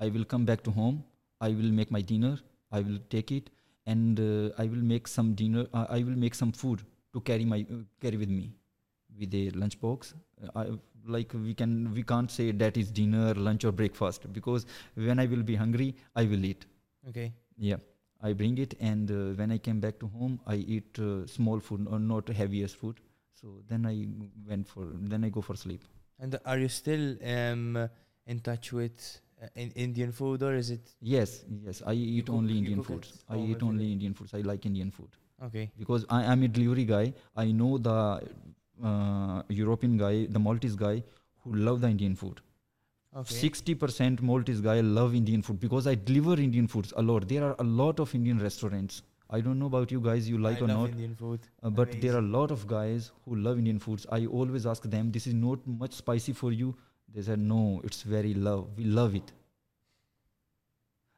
[0.00, 1.04] i will come back to home.
[1.40, 2.38] I will make my dinner.
[2.70, 3.50] I will take it.
[3.86, 6.82] And uh, i will make some dinner uh, i will make some food
[7.14, 8.50] to carry my uh, carry with me.
[9.18, 10.66] With a lunch box uh, I,
[11.06, 15.26] like we can we can't say that is dinner lunch or breakfast because when i
[15.26, 16.66] will be hungry i will eat
[17.08, 17.32] Okay.
[17.56, 17.76] yeah,
[18.22, 21.58] I bring it, and uh, when I came back to home, I eat uh, small
[21.60, 23.00] food or not heaviest food.
[23.40, 24.06] So then I
[24.46, 25.82] went for then I go for sleep.
[26.18, 27.88] And are you still um
[28.26, 32.34] in touch with uh, in Indian food or is it Yes, yes, I eat cook-
[32.36, 33.24] only Indian foods.
[33.30, 33.90] I eat only?
[33.92, 34.34] Indian foods.
[34.34, 35.08] I like Indian food
[35.42, 35.70] okay?
[35.78, 37.14] because I am a delivery guy.
[37.34, 38.20] I know the
[38.82, 41.02] uh, European guy, the Maltese guy
[41.42, 42.40] who love the Indian food.
[43.16, 43.34] Okay.
[43.34, 47.28] Sixty percent Maltese guy love Indian food because I deliver Indian foods a lot.
[47.28, 49.02] There are a lot of Indian restaurants.
[49.28, 50.90] I don't know about you guys, you like I or not.
[50.90, 51.40] Indian food.
[51.62, 54.06] Uh, but there are a lot of guys who love Indian foods.
[54.10, 56.74] I always ask them, "This is not much spicy for you."
[57.12, 58.68] They said, "No, it's very love.
[58.76, 59.32] We love it."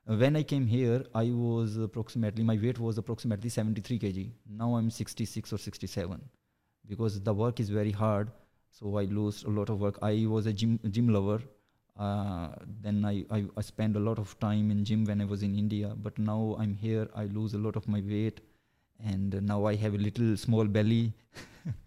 [0.09, 4.31] Uh, when I came here, I was approximately my weight was approximately 73 kg.
[4.63, 6.21] Now I'm 66 or 67
[6.89, 8.31] because the work is very hard.
[8.71, 9.99] So I lose a lot of work.
[10.03, 11.43] I was a gym gym lover.
[11.99, 12.49] Uh,
[12.81, 15.55] then I, I I spent a lot of time in gym when I was in
[15.55, 15.93] India.
[15.97, 17.09] But now I'm here.
[17.15, 18.41] I lose a lot of my weight
[19.05, 21.13] and now I have a little small belly.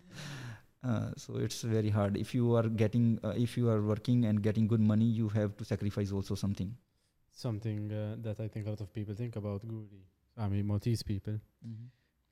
[0.83, 2.17] uh, so it's very hard.
[2.17, 5.55] If you are getting, uh, if you are working and getting good money, you have
[5.57, 6.75] to sacrifice also something.
[7.31, 10.03] Something uh, that I think a lot of people think about Gurri,
[10.37, 11.39] I mean Maltese people,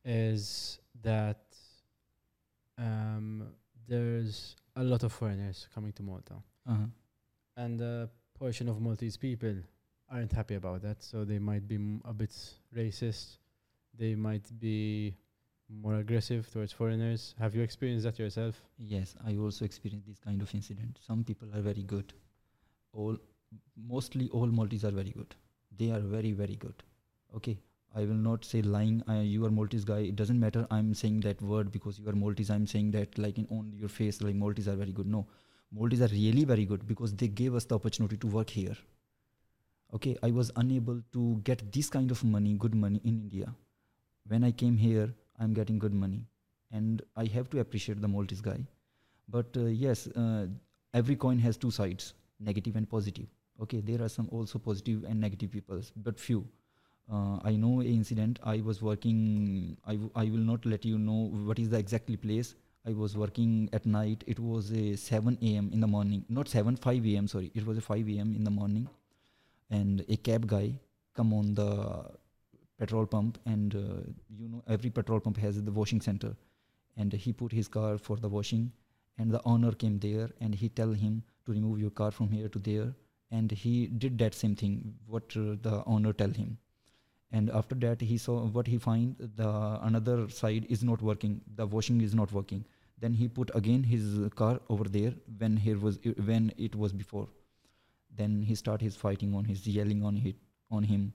[0.05, 1.41] is that
[2.77, 3.47] um,
[3.87, 6.35] there's a lot of foreigners coming to Malta,
[6.67, 6.85] Uh-huh.
[7.57, 9.55] and a portion of Maltese people
[10.09, 11.01] aren't happy about that.
[11.03, 12.31] So they might be m- a bit
[12.75, 13.37] racist.
[13.97, 15.15] They might be
[15.69, 17.35] more aggressive towards foreigners.
[17.39, 18.55] Have you experienced that yourself?
[18.77, 20.99] Yes, I also experienced this kind of incident.
[21.05, 22.13] Some people are very good.
[22.93, 23.17] All,
[23.75, 25.35] mostly all Maltese are very good.
[25.77, 26.83] They are very very good.
[27.35, 27.57] Okay,
[27.95, 29.03] I will not say lying.
[29.07, 29.99] I, you are Maltese guy.
[29.99, 30.65] It doesn't matter.
[30.71, 32.49] I'm saying that word because you are Maltese.
[32.49, 35.05] I'm saying that like in on your face, like Maltese are very good.
[35.05, 35.27] No,
[35.71, 38.75] Maltese are really very good because they gave us the opportunity to work here.
[39.93, 43.53] Okay, I was unable to get this kind of money, good money in India.
[44.27, 46.25] When I came here, I'm getting good money,
[46.71, 48.65] and I have to appreciate the Maltese guy.
[49.29, 50.47] But uh, yes, uh,
[50.95, 53.27] every coin has two sides, negative and positive.
[53.61, 56.47] Okay, there are some also positive and negative people, but few.
[57.11, 58.39] Uh, I know a incident.
[58.43, 59.77] I was working.
[59.85, 62.55] I, w- I will not let you know what is the exactly place.
[62.85, 64.23] I was working at night.
[64.27, 65.69] It was a 7 a.m.
[65.73, 66.25] in the morning.
[66.29, 67.27] Not 7, 5 a.m.
[67.27, 68.33] Sorry, it was a 5 a.m.
[68.35, 68.87] in the morning,
[69.69, 70.73] and a cab guy
[71.15, 72.05] come on the
[72.79, 73.79] petrol pump, and uh,
[74.37, 76.35] you know every petrol pump has the washing center,
[76.97, 78.71] and he put his car for the washing,
[79.17, 82.49] and the owner came there, and he tell him to remove your car from here
[82.49, 82.93] to there,
[83.31, 86.57] and he did that same thing what uh, the owner tell him,
[87.39, 89.49] and after that he saw what he find the
[89.89, 92.63] another side is not working, the washing is not working.
[93.05, 94.03] Then he put again his
[94.41, 95.99] car over there when here was
[96.31, 97.27] when it was before.
[98.21, 100.35] Then he start his fighting on his yelling on it
[100.79, 101.13] on him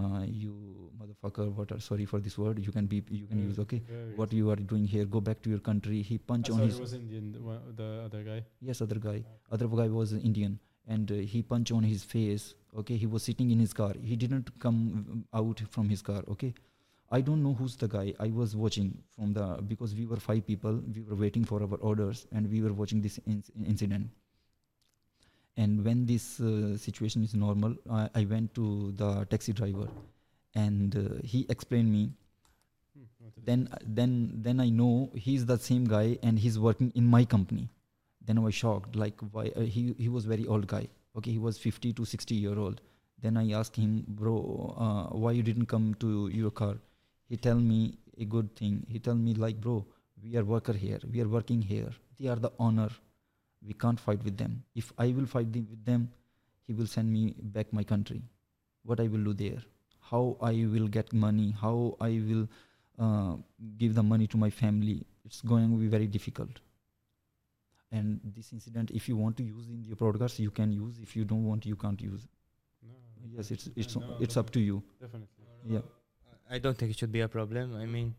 [0.00, 0.54] uh, you
[1.00, 3.80] motherfucker what are sorry for this word you can be you can Yeah, use okay?
[3.92, 6.02] very what you are doing here go back to your country.
[6.10, 8.44] He I punch on thought his was Indian, the, the other guy.
[8.60, 9.24] yes other guy.
[9.50, 10.58] Other guy was indian
[10.94, 12.96] and uh, he punched on his face okay?
[12.96, 13.94] He was sitting in his car.
[14.02, 16.54] He didn't come out from his car okay?
[17.12, 18.14] I don't know who's the guy.
[18.20, 20.80] I was watching from the because we were five people.
[20.94, 24.10] We were waiting for our orders and we were watching this inc- incident.
[25.56, 29.88] And when this uh, situation is normal I, I went to the taxi driver
[30.54, 32.10] and uh, he explained me.
[32.94, 34.14] Hmm, then then
[34.46, 37.68] then i know he's the same guy and he's working in my company
[38.26, 40.86] then i was shocked like why uh, he he was very old guy.
[41.16, 42.80] Okay he was 50 to 60 year old.
[43.22, 44.34] Then i asked him bro
[44.86, 46.76] uh, why you didn't come to your car?
[47.28, 48.86] He tell me a good thing.
[48.88, 49.84] He tell me like bro
[50.22, 50.98] we are worker here.
[51.10, 51.90] We are working here.
[52.18, 52.90] They are the owner.
[53.66, 54.62] We can't fight with them.
[54.74, 56.08] If i will fight them with them
[56.66, 58.22] he will send me back my country.
[58.84, 59.62] What i will do there?
[60.10, 61.54] How i will get money?
[61.60, 62.48] How i will
[62.98, 63.36] uh,
[63.78, 64.98] give the money to my family?
[65.24, 66.60] It's going to be very difficult
[67.92, 70.98] and this incident if you want to use in your broadcast you can use.
[71.02, 72.26] If you don't want you can't use.
[72.82, 72.94] No,
[73.36, 74.82] yes it's it's no, it's up to you.
[75.00, 75.44] Definitely.
[75.66, 75.80] yeah.
[76.50, 77.76] I don't think it should be a problem.
[77.76, 78.14] I mean,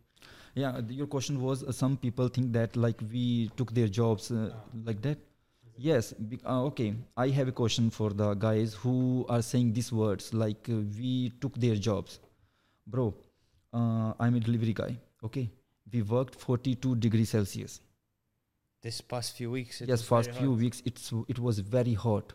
[0.55, 4.31] yeah th- your question was uh, some people think that like we took their jobs
[4.31, 4.53] uh,
[4.85, 5.17] like that?
[5.77, 6.93] Yes bec- uh, okay.
[7.17, 11.31] I have a question for the guys who are saying these words like uh, we
[11.41, 12.19] took their jobs.
[12.87, 13.13] Bro
[13.73, 15.49] uh, i'm a delivery guy okay?
[15.93, 17.81] We worked 42 degrees celsius
[18.81, 19.81] this past few weeks.
[19.81, 20.59] It yes was past very few hot.
[20.59, 22.33] weeks it's it was very hot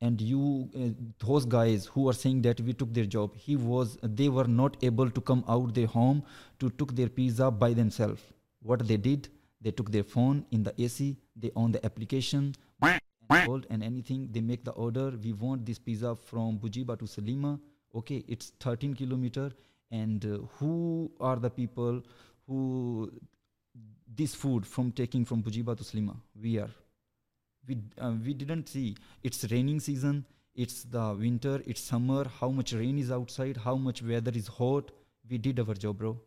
[0.00, 0.88] and you uh,
[1.26, 4.76] those guys who are saying that we took their job he was they were not
[4.82, 6.22] able to come out their home
[6.58, 8.22] to took their pizza by themselves
[8.62, 9.28] what they did
[9.62, 13.00] they took their phone in the ac they on the application and
[13.70, 17.58] and anything they make the order we want this pizza from Bugibba to Sliema
[17.94, 19.50] okay it's 13 kilometer
[19.90, 22.02] and uh, who are the people
[22.46, 23.10] who
[24.16, 26.16] this food from taking from Bugibba to Sliema.
[26.42, 26.70] we are
[27.68, 28.96] we uh, we didn't see.
[29.22, 30.24] It's raining season
[30.56, 32.24] it's the winter it's summer.
[32.40, 34.90] How much rain is outside how much weather is hot.
[35.30, 36.18] We did our job bro.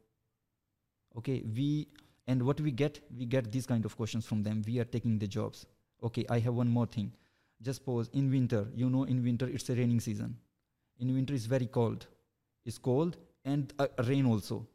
[1.18, 1.88] Okay we
[2.28, 4.62] and what we get we get these kind of questions from them.
[4.68, 5.66] We are taking the jobs.
[6.04, 7.12] Okay i have one more thing.
[7.62, 8.10] Just pause.
[8.14, 10.38] In winter you know in winter it's a raining season.
[11.00, 12.06] In winter it's very cold.
[12.66, 14.68] It's cold and uh, rain also.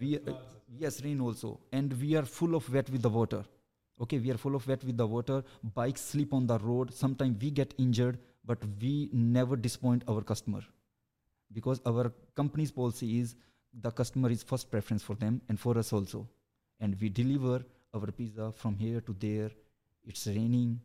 [0.00, 0.34] We uh,
[0.78, 1.60] yes rain also.
[1.72, 3.44] And we are full of wet with the water.
[4.00, 5.42] Okay we are full of wet with the water.
[5.74, 6.92] Bikes slip on the road.
[6.92, 10.60] Sometimes we get injured but we never disappoint our customer.
[11.52, 13.36] Because our company's policy is
[13.80, 16.28] the customer is first preference for them and for us also.
[16.80, 19.50] And we deliver our pizza from here to there.
[20.04, 20.80] It's raining.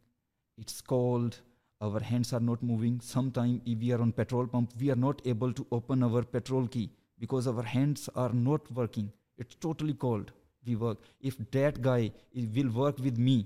[0.58, 1.40] It's cold.
[1.82, 3.00] Our hands are not moving.
[3.02, 6.68] Sometimes if we are on petrol pump we are not able to open our petrol
[6.68, 10.32] key because our hands are not working it's totally cold
[10.66, 12.12] we work if that guy
[12.58, 13.38] will work with me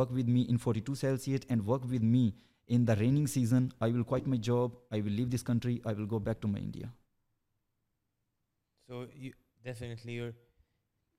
[0.00, 2.34] work with me in 42 celsius and work with me
[2.68, 5.92] in the raining season i will quit my job i will leave this country i
[5.92, 6.90] will go back to my india
[8.88, 9.32] So you
[9.64, 10.34] definitely you're.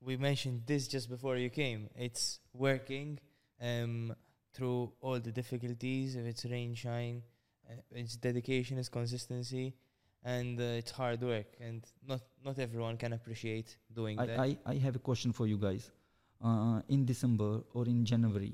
[0.02, 1.90] We mentioned this just before you came.
[1.96, 3.20] It's working
[3.62, 4.14] um,
[4.54, 6.16] through all the difficulties.
[6.16, 7.24] If it's rain, shine,
[7.70, 9.74] uh, it's dedication, it's consistency,
[10.26, 11.50] and uh, it's hard work.
[11.68, 14.40] And not not everyone can appreciate doing that.
[14.40, 15.92] I, I, I have a question for you guys.
[16.44, 18.54] Uh, in December or in January,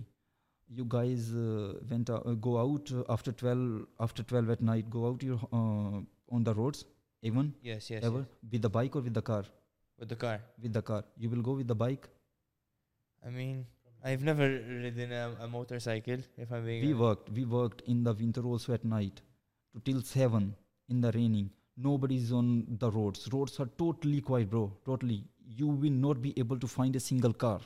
[0.70, 4.90] you guys uh, went uh, go out after twelve after twelve at night.
[4.90, 6.00] Go out your uh,
[6.36, 6.86] on the roads,
[7.22, 8.52] even yes, yes, ever yes.
[8.52, 9.44] with the bike or with the car.
[10.00, 10.40] With the car.
[10.62, 12.08] With the car, you will go with the bike.
[13.26, 13.66] I mean,
[14.04, 16.20] I've never ridden a, a motorcycle.
[16.38, 17.02] If I'm being We honest.
[17.02, 17.30] worked.
[17.32, 19.22] We worked in the winter also at night,
[19.74, 20.56] to till seven
[20.90, 21.50] in the raining.
[21.78, 23.28] Nobody's on the roads.
[23.32, 24.72] Roads are totally quiet, bro.
[24.86, 25.24] Totally.
[25.48, 27.60] You will not be able to find a single car.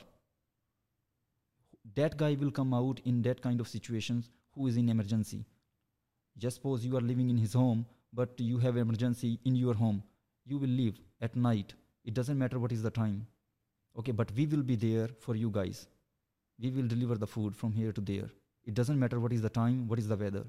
[1.94, 5.44] That guy will come out in that kind of situations who is in emergency.
[6.38, 10.02] Just suppose you are living in his home, but you have emergency in your home.
[10.44, 11.74] You will leave at night.
[12.04, 13.26] It doesn't matter what is the time.
[13.98, 15.86] Okay, but we will be there for you guys.
[16.58, 18.30] We will deliver the food from here to there.
[18.64, 20.44] It doesn't matter what is the time, what is the weather.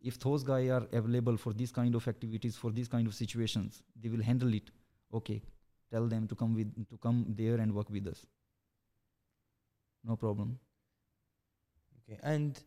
[0.00, 3.82] If those guys are available for these kind of activities for these kind of situations
[4.00, 4.70] they will handle it
[5.12, 5.42] okay
[5.90, 8.26] tell them to come with to come there and work with us
[10.04, 10.58] no problem
[12.04, 12.18] Okay.
[12.22, 12.58] And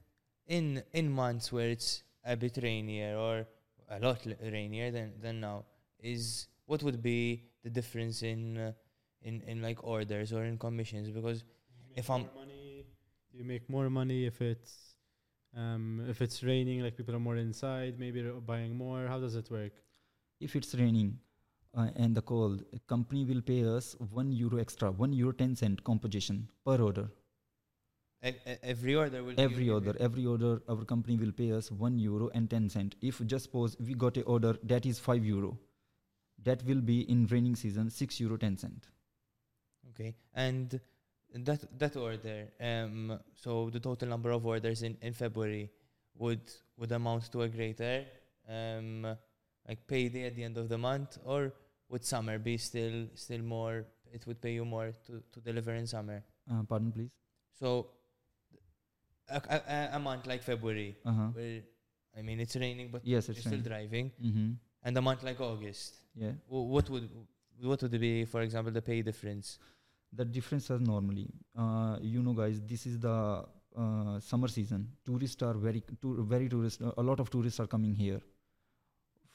[0.48, 3.48] in in months where it's a bit rainier or
[3.90, 5.66] a lot rainier than than now,
[6.00, 8.74] is what would be the difference in uh,
[9.24, 11.10] in in like orders or in commissions?
[11.10, 11.44] Because
[11.96, 12.86] If I'm- money,
[13.32, 14.91] do you make more money if it's
[15.56, 19.08] um, if it's raining, like people are more inside, maybe they're buying more.
[19.08, 19.74] How does it work?
[20.40, 21.20] if it's raining
[21.78, 25.56] uh, and the cold a company will pay us 1 euro extra 1 euro 10
[25.56, 27.04] cent composition per order
[28.26, 28.34] e-
[28.64, 32.50] every order will every order every order our company will pay us 1 euro and
[32.50, 35.52] 10 cent if just suppose we got a order that is 5 euro
[36.50, 38.90] that will be in raining season 6 euro 10 cent
[39.92, 40.16] Okay.
[40.34, 40.80] And
[41.34, 45.70] that that order, um, so the total number of orders in, in February
[46.16, 46.42] would
[46.78, 48.06] would amount to a greater
[48.50, 49.08] um,
[49.68, 51.54] like payday at the end of the month, or
[51.90, 53.86] would summer be still still more?
[54.14, 56.24] It would pay you more to, to deliver in summer.
[56.52, 57.12] uh, pardon please
[57.60, 57.88] So
[59.30, 61.62] a, a, a- month like February, uh-huh where
[62.18, 63.64] I mean it's raining, but yes you're it's still raining.
[63.70, 64.52] driving, mm-hmm.
[64.84, 67.10] and a month like August, yeah wh- what would
[67.62, 69.60] what would be, for example, the pay difference?
[70.14, 73.46] The difference is normally uh, you know guys this is the
[73.78, 74.88] uh, summer season.
[75.06, 78.22] Tourists are very tour, very tourist a lot of tourists are coming here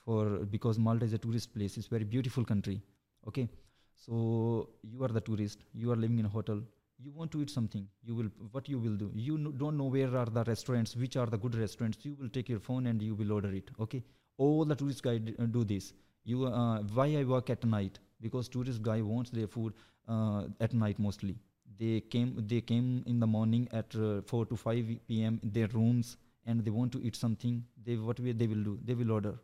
[0.05, 0.25] for
[0.57, 1.77] because malta is a tourist place.
[1.77, 2.83] It's very beautiful country.
[3.27, 3.49] Okay?
[3.95, 5.65] So you are the tourist.
[5.73, 6.61] You are living in a hotel.
[6.99, 7.87] You want to eat something.
[8.05, 9.11] You will what you will do?
[9.15, 11.99] You don't know where are the restaurants which are the good restaurants.
[12.03, 13.71] You will take your phone and you will order it.
[13.81, 14.03] Okay?
[14.39, 15.93] All the tourist guide uh, do this.
[16.25, 19.75] You uh, why i work at night because tourist guy wants their food
[20.09, 21.37] uh, at night mostly.
[21.79, 25.69] They came they came in the morning at uh, 4 to 5 pm in their
[25.69, 28.79] rooms and they want to eat something they what we, they will do?
[28.85, 29.35] They will order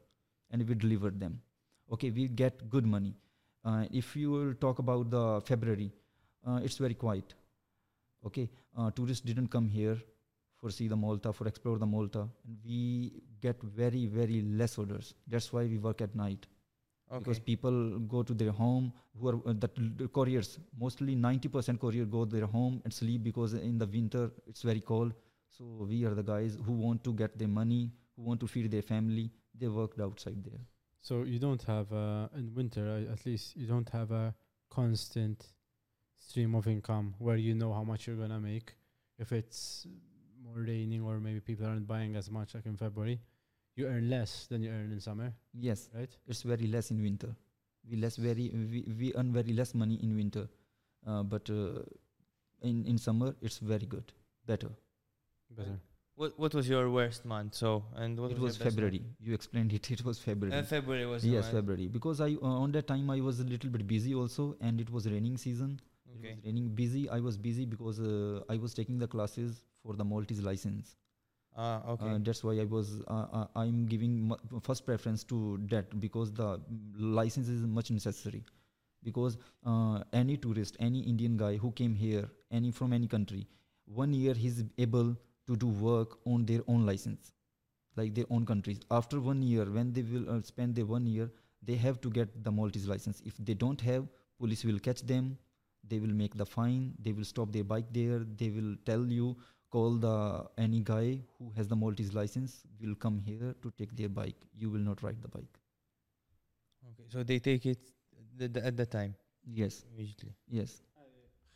[0.51, 1.41] and we deliver them.
[1.93, 3.15] Okay we get good money.
[3.65, 5.93] Uh, if you will talk about the february
[6.47, 7.35] uh, it's very quiet.
[8.25, 8.49] Okay
[8.79, 9.99] uh, tourists didn't come here
[10.59, 12.21] for see the malta for explore the malta.
[12.47, 15.15] And we get very very less orders.
[15.27, 16.47] That's why we work at night
[17.19, 20.59] because people go to their home who are uh, the, the couriers.
[20.79, 24.81] Mostly 90% courier go to their home and sleep because in the winter it's very
[24.81, 25.13] cold.
[25.51, 28.71] So we are the guys who want to get their money who want to feed
[28.71, 29.31] their family.
[29.59, 30.61] They worked outside there.
[31.01, 34.35] So you don't have uh, in winter, uh, at least you don't have a
[34.71, 35.45] constant
[36.19, 38.75] stream of income where you know how much you're gonna make.
[39.19, 39.87] If it's
[40.43, 43.21] more raining or maybe people aren't buying as much like in February,
[43.77, 46.11] you earn less than you earn in summer, yes right?
[46.29, 47.35] it's very less in winter
[47.91, 50.49] we less very we, we earn very less money in winter
[51.07, 51.81] uh, but uh,
[52.63, 54.13] in in summer it's very good
[54.47, 54.71] better
[55.57, 55.79] Better.
[56.15, 57.55] What what was your worst month?
[57.55, 60.55] So and what it was, was your best february you explained it it was february
[60.57, 60.67] month?
[60.67, 61.53] Uh, February was yes one.
[61.57, 64.81] february because i uh, on that time i was a little bit busy also and
[64.81, 65.75] it was raining season
[66.19, 66.29] Okay.
[66.29, 69.95] it was raining busy i was busy because uh, i was taking the classes for
[70.03, 70.97] the maltese license
[71.55, 72.11] Ah, okay.
[72.15, 74.13] uh, that's why i was uh, uh, i'm giving
[74.63, 76.59] first preference to that because the
[76.99, 78.43] license is much necessary.
[79.05, 79.37] Because
[79.67, 83.47] uh, any tourist any indian guy who came here any from any country
[83.85, 85.17] one year he's able
[85.49, 87.33] to do work on their own license
[87.97, 88.81] like their own countries.
[88.91, 91.31] After one year when they will uh, spend their one year
[91.63, 93.21] they have to get the maltese license.
[93.27, 94.07] If they don't have
[94.39, 95.37] police will catch them
[95.89, 99.37] they will make the fine they will stop their bike there they will tell you
[99.77, 100.17] call the
[100.67, 104.71] any guy who has the maltese license will come here to take their bike you
[104.71, 105.59] will not ride the bike
[106.91, 107.09] okay.
[107.09, 107.79] So they take it
[108.39, 109.15] th- th- at the time
[109.45, 110.35] yes immediately.
[110.49, 110.83] yes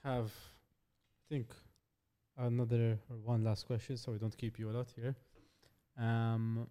[0.02, 1.52] Have, I think,
[2.36, 5.16] another or one last question, so we don't keep you a lot here.
[5.98, 6.68] Um,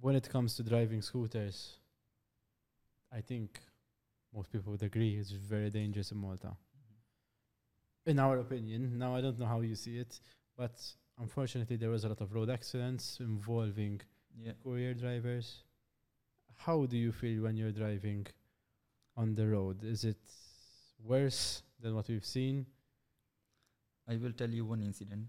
[0.00, 1.76] when it comes to driving scooters,
[3.12, 3.60] I think
[4.34, 6.56] most people would agree it's very dangerous in Malta.
[8.06, 10.20] In our opinion, now I don't know how you see it,
[10.56, 10.80] but
[11.18, 14.00] unfortunately there was a lot of road accidents involving
[14.38, 15.64] yeah courier drivers.
[16.56, 18.26] How do you feel when you're driving
[19.16, 19.84] on the road?
[19.84, 20.18] Is it
[21.04, 22.66] worse than what we've seen?
[24.08, 25.26] I will tell you one incident.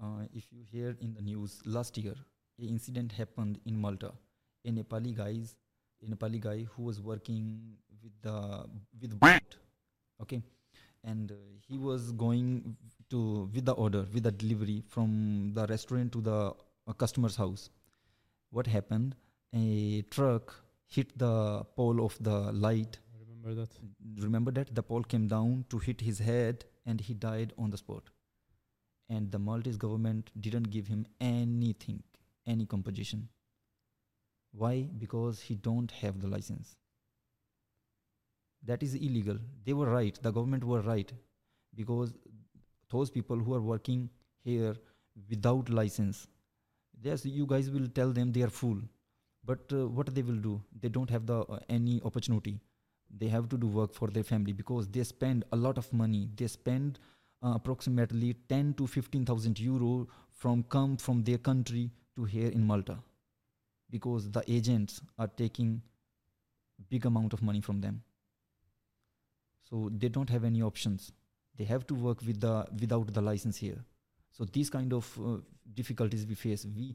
[0.00, 2.14] Uh, if you hear in the news last year,
[2.60, 4.12] a incident happened in Malta.
[4.64, 5.56] A Nepali guys,
[6.02, 7.60] a Nepali guy who was working
[8.02, 8.64] with the
[9.00, 9.56] with Bolt,
[10.22, 10.42] okay,
[11.04, 11.34] and uh,
[11.66, 12.76] he was going
[13.10, 16.52] to with the order with the delivery from the restaurant to the
[16.86, 17.70] uh, customer's house.
[18.50, 19.14] What happened?
[19.54, 20.54] A truck
[20.86, 23.70] hit the pole of the light I remember that.
[24.22, 27.76] remember that the pole came down to hit his head and he died on the
[27.76, 28.10] spot
[29.08, 32.02] and the Maltese government didn't give him anything,
[32.46, 33.28] any compensation.
[34.52, 34.88] Why?
[34.98, 36.76] Because he don't have the license.
[38.64, 39.38] That is illegal.
[39.64, 40.18] They were right.
[40.22, 41.12] The government were right
[41.74, 42.12] because
[42.90, 44.08] those people who are working
[44.44, 44.74] here
[45.28, 46.26] without license,
[47.02, 48.78] yes, you guys will tell them they are fool.
[49.44, 50.60] But uh, what they will do?
[50.80, 52.60] They don't have the uh, any opportunity.
[53.16, 56.28] They have to do work for their family because they spend a lot of money.
[56.36, 56.98] They spend
[57.42, 62.98] uh, approximately 10 to 15,000 euro from come from their country to here in Malta
[63.90, 65.80] because the agents are taking
[66.90, 68.02] big amount of money from them
[69.68, 71.12] so they don't have any options.
[71.56, 73.84] They have to work with the without the license here.
[74.30, 75.38] So these kind of uh,
[75.74, 76.94] difficulties we face we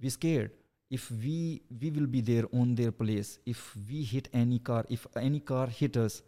[0.00, 0.52] we scared.
[0.90, 5.06] If we we will be there on their place if we hit any car if
[5.16, 6.22] any car hit us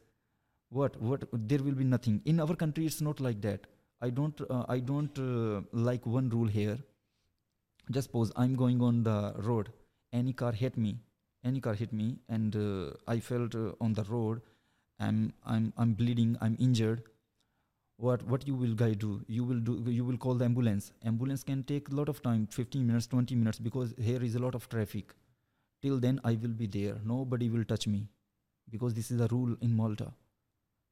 [0.71, 2.21] what what there will be nothing.
[2.25, 3.67] In our country it's not like that.
[4.01, 6.79] I don't uh, i don't uh, like one rule here.
[7.91, 9.73] Just suppose i'm going on the road.
[10.13, 10.99] Any car hit me
[11.47, 14.41] any car hit me and uh, i felt uh, on the road
[14.99, 17.03] i'm i'm i'm bleeding i'm injured.
[17.99, 19.23] What what you will guy do?
[19.27, 20.93] You will do you will call the ambulance.
[21.05, 24.39] Ambulance can take a lot of time 15 minutes 20 minutes because here is a
[24.39, 25.15] lot of traffic.
[25.83, 26.97] Till then i will be there.
[27.05, 28.09] Nobody will touch me
[28.71, 30.13] because this is a rule in malta.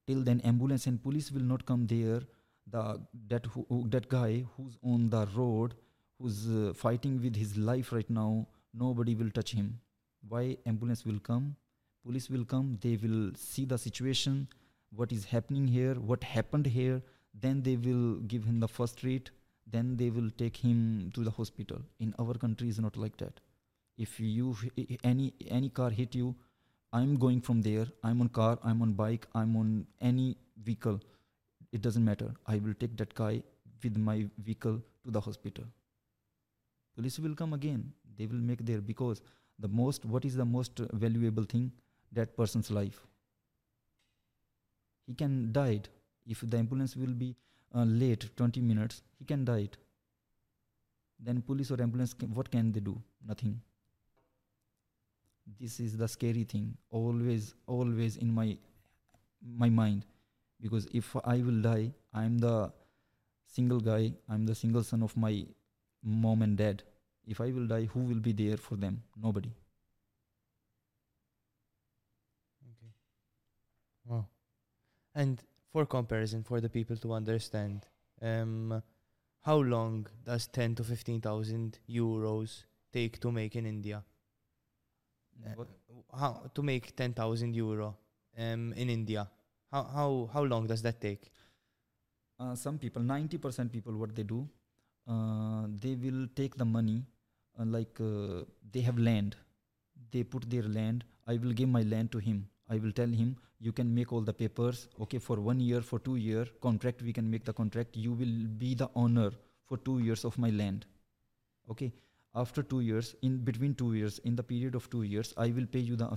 [0.07, 2.23] Till then ambulance and police will not come there.
[2.71, 5.75] The that who, that guy who's on the road
[6.19, 9.79] who's uh, fighting with his life right now nobody will touch him.
[10.27, 11.57] Why ambulance will come
[12.05, 14.47] police will come they will see the situation
[15.01, 17.01] what is happening here what happened here
[17.47, 19.31] then they will give him the first aid
[19.67, 21.81] then they will take him to the hospital.
[21.99, 23.41] In our country is not like that.
[23.97, 24.57] If you
[25.03, 26.35] any any car hit you
[26.93, 31.01] i'm going from there i'm on car i'm on bike i'm on any vehicle
[31.73, 32.33] it doesn't matter.
[32.47, 33.43] I will take that guy
[33.83, 35.65] with my vehicle to the hospital.
[36.97, 39.23] Police will come again they will make there because
[39.59, 41.71] the most what is the most valuable thing
[42.15, 43.07] that person's life.
[45.07, 45.89] He can died
[46.27, 47.37] if the ambulance will be
[47.75, 49.77] uh, late 20 minutes he can died
[51.19, 53.01] then police or ambulance can, what can they do?
[53.27, 53.61] Nothing.
[55.61, 56.77] This is the scary thing.
[56.91, 58.57] Always always in my
[59.65, 60.05] my mind.
[60.61, 62.73] Because if i will die i'm the
[63.57, 65.47] single guy i'm the single son of my
[66.03, 66.83] mom and dad.
[67.27, 69.03] If i will die who will be there for them?
[69.17, 69.53] Nobody
[72.67, 72.93] Okay.
[74.07, 74.27] Wow.
[75.15, 75.43] And
[75.73, 77.87] for comparison, for the people to understand,
[78.23, 78.83] um,
[79.43, 84.03] how long does ten to fifteen thousand euros take to make in India?
[85.45, 85.65] Uh,
[86.19, 87.97] how to make ten thousand euro
[88.39, 89.29] um, in India?
[89.71, 91.31] How how how long does that take?
[92.41, 94.49] uh, some people 90% people what they do
[95.09, 97.05] uh, they will take the money
[97.59, 98.43] uh, like uh,
[98.73, 99.37] they have land
[100.11, 103.37] they put their land i will give my land to him i will tell him
[103.67, 107.13] you can make all the papers okay for one year for two year contract we
[107.13, 107.97] can make the contract.
[107.97, 109.31] You will be the owner
[109.67, 110.85] for two years of my land.
[111.71, 111.93] Okay
[112.35, 115.67] after two years in between two years in the period of two years i will
[115.67, 116.09] pay you the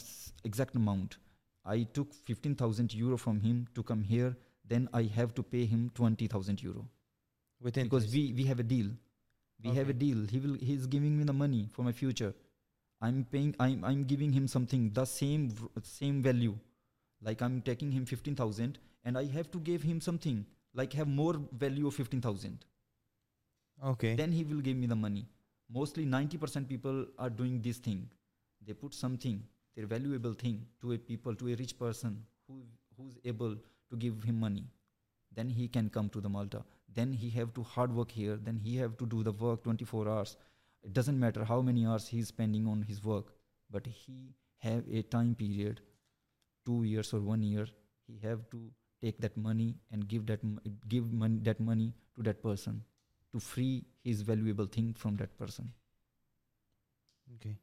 [0.43, 1.18] exact amount.
[1.66, 4.36] I took 15000 euro from him to come here
[4.68, 6.86] then i have to pay him 20000 euro.
[7.62, 8.89] With because we we have a deal.
[9.64, 10.26] We have a deal.
[10.32, 12.34] He will he's giving me the money for my future
[13.02, 15.50] i'm paying i'm i'm giving him something the same
[15.84, 16.56] same value.
[17.22, 21.36] Like i'm taking him 15000 and i have to give him something like have more
[21.52, 22.66] value of 15000
[23.91, 24.16] okay.
[24.16, 25.28] then he will give me the money.
[25.70, 28.10] Mostly 90% people are doing this thing.
[28.66, 29.43] They put something
[29.76, 32.62] their valuable thing to a people to a rich person who
[32.98, 33.56] who's able
[33.89, 34.66] to give him money.
[35.36, 36.64] Then he can come to the malta.
[36.93, 38.38] Then he have to hard work here.
[38.38, 40.38] Then he have to do the work 24 hours
[40.84, 43.34] it doesn't matter how many hours he is spending on his work
[43.69, 44.17] but he
[44.59, 45.82] have a time period
[46.65, 47.67] two years or one year
[48.07, 48.61] he have to
[49.01, 50.41] take that money and give that
[50.89, 52.84] give money that money to that person
[53.32, 55.71] to free his valuable thing from that person
[57.36, 57.57] Okay.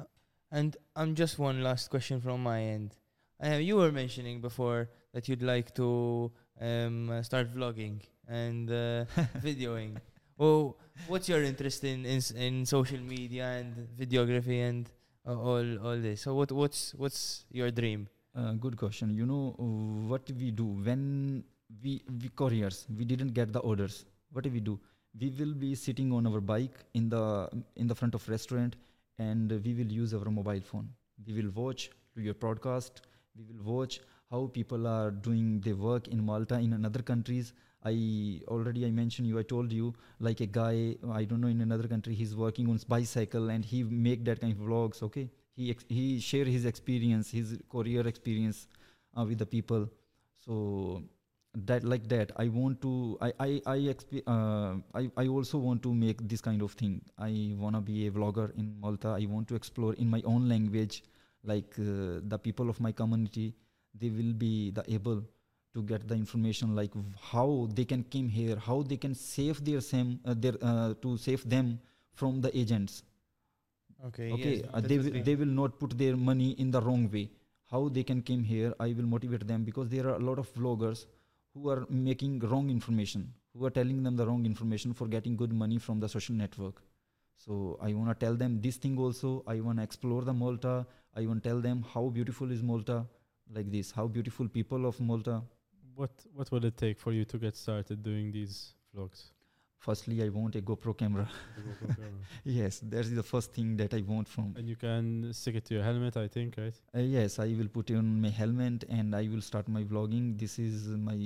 [0.00, 0.04] Uh,
[0.50, 2.96] And um, just one last question from my end.
[3.42, 9.04] Uh, you were mentioning before that you'd like to um, start vlogging and uh,
[9.40, 9.96] videoing.
[10.38, 10.76] Oh,
[11.06, 14.90] what's your interest in, in in social media and videography and
[15.26, 16.22] uh, all all this?
[16.22, 18.08] So what what's what's your dream?
[18.34, 19.10] Uh, good question.
[19.10, 19.54] You know
[20.12, 21.44] what we do when
[21.82, 24.04] we we couriers we didn't get the orders.
[24.32, 24.78] What do we do?
[25.18, 28.76] We will be sitting on our bike in the in the front of restaurant,
[29.18, 30.90] and we will use our mobile phone.
[31.26, 33.00] We will watch your podcast.
[33.38, 34.00] We will watch
[34.30, 37.52] how people are doing their work in Malta in another countries.
[37.84, 39.38] I already I mentioned you.
[39.38, 42.80] I told you like a guy I don't know in another country he's working on
[42.88, 45.02] bicycle and he make that kind of vlogs.
[45.02, 48.66] Okay, he ex- he share his experience, his career experience
[49.16, 49.88] uh, with the people.
[50.44, 51.02] So
[51.68, 55.82] that like that i want to i i I, exp- uh, I i also want
[55.84, 59.24] to make this kind of thing i want to be a vlogger in malta i
[59.24, 61.02] want to explore in my own language
[61.44, 63.54] like uh, the people of my community
[64.00, 65.22] they will be the able
[65.74, 66.92] to get the information like
[67.32, 71.16] how they can came here how they can save their same uh, their uh, to
[71.16, 71.78] save them
[72.14, 73.02] from the agents.
[74.06, 74.30] Okay.
[74.32, 77.28] okay yes, uh, they will they will not put their money in the wrong way.
[77.70, 80.52] How they can came here i will motivate them because there are a lot of
[80.58, 81.06] vloggers
[81.52, 83.24] who are making wrong information
[83.54, 86.82] who are telling them the wrong information for getting good money from the social network.
[87.44, 90.74] So i want to tell them this thing also i want to explore the malta
[91.22, 92.96] i want to tell them how beautiful is malta
[93.54, 95.42] like this how beautiful people of malta
[95.94, 99.20] What what will it take for you to get started doing these vlogs?
[99.86, 101.26] firstly i want a gopro camera
[102.44, 105.74] yes that's the first thing that i want from and you can stick it to
[105.74, 106.74] your helmet, I think, right?
[106.94, 110.38] Uh, yes, I will put it on my helmet and I will start my vlogging.
[110.38, 111.16] This is my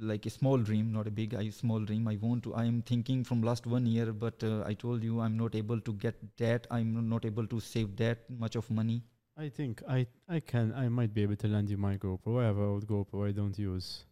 [0.00, 2.06] like a small dream, not a big, I small dream.
[2.08, 2.54] I want to.
[2.54, 5.80] I am thinking from last one year, but uh, I told you I'm not able
[5.80, 6.66] to get that.
[6.70, 9.02] I'm not able to save that much of money.
[9.36, 12.40] I think I I can I might be able to lend you my GoPro.
[12.42, 14.04] I have an old GoPro I don't use.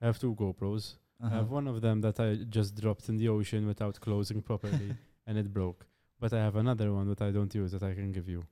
[0.00, 0.94] I have two GoPros.
[1.20, 1.54] I have Uh-huh.
[1.58, 2.28] one of them that I
[2.58, 4.94] just dropped in the ocean without closing properly
[5.26, 5.86] and it broke.
[6.20, 8.42] But I have another one that I don't use that I can give you.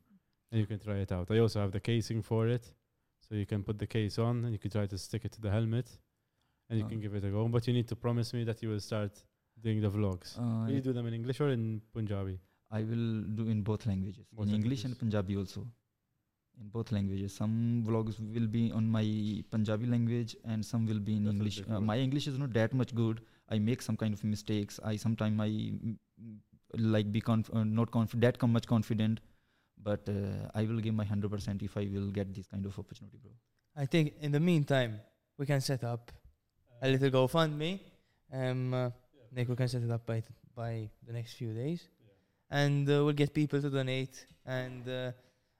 [0.50, 1.30] And you can try it out.
[1.30, 2.64] I also have the casing for it.
[3.26, 5.40] So you can put the case on and you can try to stick it to
[5.40, 5.88] the helmet
[6.68, 6.88] and you Oh.
[6.92, 7.48] can give it a go.
[7.48, 9.12] But you need to promise me that you will start
[9.62, 10.38] doing the vlogs.
[10.38, 12.38] Uh, will you do them in English or in Punjabi?
[12.70, 14.98] I will do in both languages, Both in English and.
[14.98, 15.66] Punjabi also.
[16.60, 19.04] In both languages, some vlogs will be on my
[19.50, 21.62] Punjabi language and some will be in That will English.
[21.68, 23.20] Uh, my English is not that much good.
[23.50, 24.78] I make some kind of mistakes.
[24.84, 25.96] I sometimes I mm,
[26.78, 29.20] like be conf- uh, not conf- that com- much confident,
[29.82, 32.78] but uh, I will give my hundred percent if I will get this kind of
[32.78, 33.32] opportunity, bro.
[33.76, 35.00] I think in the meantime,
[35.36, 36.12] we can set up
[36.82, 37.80] a little GoFundMe.
[38.32, 38.90] Um, uh,
[39.32, 40.22] Nick, we can set it up by
[40.54, 41.88] by the next few days,
[42.50, 44.26] and uh, we'll get people to donate.
[44.46, 45.12] And uh,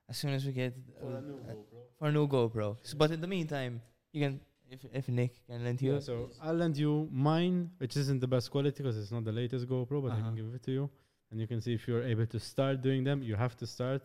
[0.08, 1.54] as soon as we get uh, uh,
[1.98, 3.80] for a new GoPro, S- but in the meantime,
[4.12, 4.40] you can
[4.70, 5.94] if if Nick can lend you.
[5.94, 9.32] Yeah, so I'll lend you mine, which isn't the best quality because it's not the
[9.32, 10.24] latest GoPro, but I Uh-huh.
[10.28, 10.90] can give it to you,
[11.30, 13.22] and you can see if you're able to start doing them.
[13.22, 14.02] You have to start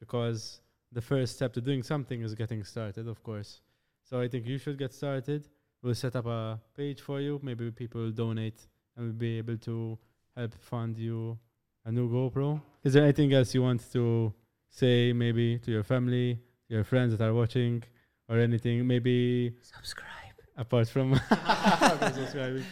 [0.00, 0.60] because
[0.92, 3.60] the first step to doing something is getting started, of course.
[4.08, 5.48] So I think you should get started.
[5.82, 7.40] We'll set up a page for you.
[7.42, 8.66] Maybe people will donate,
[8.96, 9.98] and we'll be able to
[10.36, 11.38] help fund you
[11.84, 12.60] a new GoPro.
[12.84, 14.32] Is there anything else you want to
[14.76, 17.82] say, maybe to your family, your friends that are watching,
[18.28, 18.86] or anything?
[18.86, 20.36] Maybe Subscribe.
[20.56, 21.14] apart from
[22.14, 22.64] subscribing.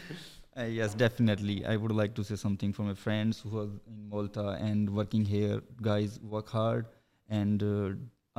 [0.57, 1.65] Uh, yes, definitely.
[1.67, 5.25] I would like to say something for my friends who are in Malta and working
[5.25, 5.63] here.
[5.83, 6.87] Guys, work hard
[7.29, 7.91] and uh,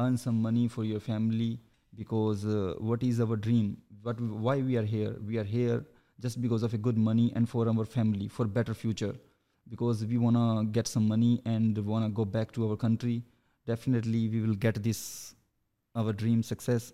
[0.01, 1.59] earn some money for your family
[1.95, 3.77] because uh, what is our dream?
[4.01, 5.15] What why we are here?
[5.27, 5.83] We are here
[6.21, 9.15] just because of a good money and for our family, for better future.
[9.67, 13.23] Because we wanna get some money and wanna go back to our country.
[13.65, 15.33] Definitely, we will get this
[15.95, 16.93] our dream success.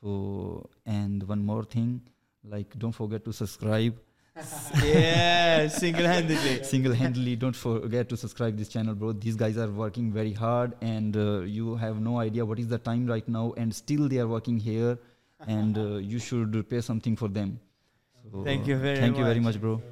[0.00, 2.00] So, and one more thing,
[2.44, 3.98] like don't forget to subscribe
[4.84, 6.62] yeah, single-handedly.
[6.72, 11.16] single-handedly don't forget to subscribe this channel bro these guys are working very hard and
[11.16, 14.28] uh, you have no idea what is the time right now and still they are
[14.28, 14.96] working here
[15.46, 17.58] and uh, you should pay something for them
[18.32, 19.54] so, Thank you very thank you very much.
[19.54, 19.82] much bro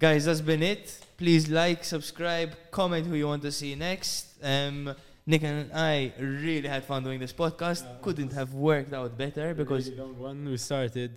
[0.00, 0.98] Guys, that's been it.
[1.18, 4.28] Please like, subscribe, comment who you want to see next.
[4.42, 4.94] Um,
[5.26, 7.84] Nick and I really had fun doing this podcast.
[8.02, 10.44] Couldn't have worked out better because Really long one.
[10.48, 11.12] We started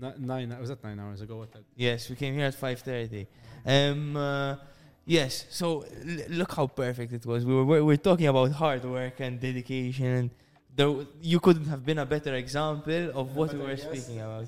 [0.00, 0.56] ni- nine.
[0.60, 1.36] Was that nine hours ago?
[1.38, 1.50] What?
[1.76, 3.26] Yes, we came here at five thirty.
[3.64, 4.56] Um, uh,
[5.04, 7.44] yes, so l- look how perfect it was.
[7.44, 10.30] We were we were talking about hard work and dedication, and
[10.74, 14.46] there, w- you couldn't have been a better example of what we were speaking about.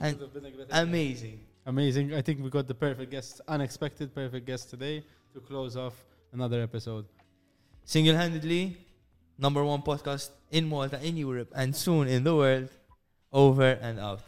[0.00, 0.16] And
[0.70, 1.40] Amazing.
[1.66, 2.14] Amazing.
[2.14, 5.02] I think we got the perfect guest, unexpected perfect guest today
[5.32, 5.94] to close off
[6.32, 7.06] another episode.
[7.84, 8.76] Single-handedly,
[9.38, 12.68] number one podcast in Malta, in Europe, and soon in the world.
[13.32, 14.20] Over and out.